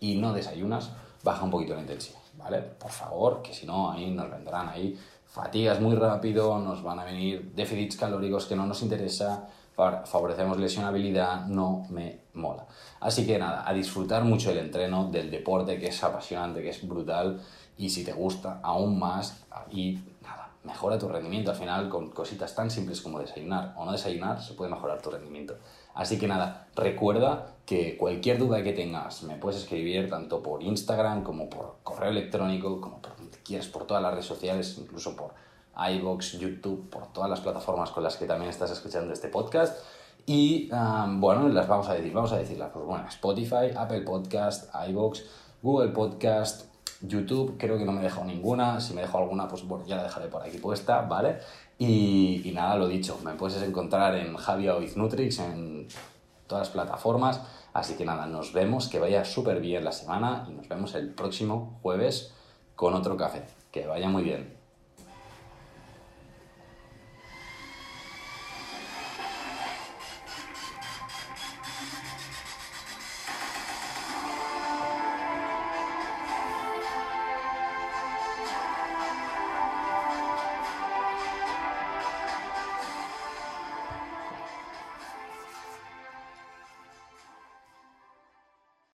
y 0.01 0.17
no 0.17 0.33
desayunas, 0.33 0.91
baja 1.29 1.45
un 1.45 1.51
poquito 1.51 1.75
la 1.75 1.83
intensidad, 1.83 2.21
¿vale? 2.37 2.59
Por 2.63 2.91
favor, 2.91 3.43
que 3.43 3.53
si 3.53 3.67
no, 3.67 3.91
ahí 3.91 4.11
nos 4.11 4.31
vendrán 4.31 4.69
ahí 4.69 4.99
fatigas 5.27 5.79
muy 5.79 5.95
rápido, 5.95 6.59
nos 6.59 6.83
van 6.83 7.01
a 7.01 7.05
venir 7.05 7.53
déficits 7.55 7.97
calóricos 7.97 8.47
que 8.47 8.57
no 8.57 8.65
nos 8.67 8.83
interesa, 8.83 9.47
favorecemos 9.77 10.59
lesionabilidad, 10.59 11.45
no 11.47 11.87
me 11.91 12.21
mola. 12.33 12.65
Así 13.01 13.27
que 13.27 13.39
nada, 13.39 13.63
a 13.69 13.73
disfrutar 13.75 14.25
mucho 14.25 14.49
del 14.49 14.59
entreno, 14.59 15.11
del 15.11 15.31
deporte, 15.31 15.79
que 15.79 15.89
es 15.89 16.03
apasionante, 16.03 16.63
que 16.63 16.71
es 16.71 16.89
brutal, 16.89 17.41
y 17.77 17.91
si 17.91 18.05
te 18.05 18.13
gusta 18.13 18.59
aún 18.63 18.99
más, 18.99 19.45
y 19.71 20.01
nada, 20.23 20.49
mejora 20.65 20.99
tu 20.99 21.09
rendimiento. 21.09 21.51
Al 21.51 21.57
final, 21.59 21.89
con 21.89 22.11
cositas 22.11 22.55
tan 22.55 22.71
simples 22.71 23.03
como 23.03 23.21
desayunar 23.21 23.75
o 23.77 23.85
no 23.85 23.93
desayunar, 23.93 24.43
se 24.43 24.55
puede 24.55 24.71
mejorar 24.71 25.01
tu 25.01 25.11
rendimiento. 25.11 25.59
Así 25.99 26.17
que 26.17 26.29
nada, 26.29 26.69
recuerda 26.77 27.57
que 27.67 27.97
cualquier 27.97 28.39
duda 28.39 28.63
que 28.63 28.73
tengas 28.73 29.25
me 29.25 29.35
puedes 29.35 29.61
escribir 29.63 30.09
tanto 30.09 30.41
por 30.41 30.63
Instagram 30.63 31.25
como 31.25 31.51
por 31.51 31.79
correo 31.83 32.11
electrónico, 32.11 32.81
como 32.81 33.03
por 33.03 33.17
donde 33.17 33.37
quieras, 33.39 33.67
por 33.67 33.85
todas 33.85 34.01
las 34.01 34.13
redes 34.13 34.27
sociales, 34.27 34.79
incluso 34.79 35.17
por 35.17 35.35
iBox, 35.77 36.39
YouTube, 36.39 36.89
por 36.89 37.13
todas 37.13 37.29
las 37.29 37.41
plataformas 37.41 37.91
con 37.91 38.05
las 38.05 38.17
que 38.17 38.27
también 38.27 38.49
estás 38.49 38.71
escuchando 38.71 39.13
este 39.13 39.27
podcast. 39.27 39.77
Y 40.25 40.69
bueno, 40.69 41.49
las 41.49 41.67
vamos 41.67 41.89
a 41.89 41.95
decir, 41.95 42.13
vamos 42.13 42.31
a 42.31 42.39
decirlas, 42.39 42.71
pues 42.73 42.87
bueno, 42.87 43.05
Spotify, 43.09 43.73
Apple 43.77 44.03
Podcast, 44.03 44.73
iBox, 44.89 45.25
Google 45.63 45.89
Podcast, 45.89 46.67
YouTube, 47.01 47.57
creo 47.59 47.79
que 47.79 47.85
no 47.85 47.93
me 47.93 48.01
he 48.01 48.05
dejado 48.05 48.25
ninguna, 48.25 48.81
si 48.81 48.95
me 48.95 49.03
dejo 49.03 49.19
alguna, 49.19 49.49
pues 49.49 49.67
bueno, 49.67 49.85
ya 49.87 49.97
la 49.97 50.05
dejaré 50.05 50.29
por 50.29 50.43
aquí 50.43 50.59
puesta, 50.59 51.03
¿vale? 51.03 51.39
Y, 51.79 52.51
nada, 52.55 52.77
lo 52.77 52.89
dicho, 52.89 53.19
me 53.25 53.35
puedes 53.35 53.63
encontrar 53.63 54.17
en 54.17 54.37
Javier 54.37 54.73
Oiz 54.73 54.97
Nutrix, 54.97 55.39
en 55.39 55.87
todas 56.47 56.67
las 56.67 56.71
plataformas, 56.71 57.41
así 57.73 57.95
que 57.95 58.05
nada, 58.05 58.27
nos 58.27 58.53
vemos, 58.53 58.89
que 58.89 58.99
vaya 58.99 59.25
súper 59.25 59.61
bien 59.61 59.85
la 59.85 59.93
semana 59.93 60.47
y 60.49 60.53
nos 60.53 60.69
vemos 60.69 60.95
el 60.95 61.11
próximo 61.11 61.79
jueves 61.83 62.33
con 62.75 62.95
otro 62.95 63.17
café, 63.17 63.45
que 63.71 63.87
vaya 63.87 64.09
muy 64.09 64.25
bien. 64.25 64.58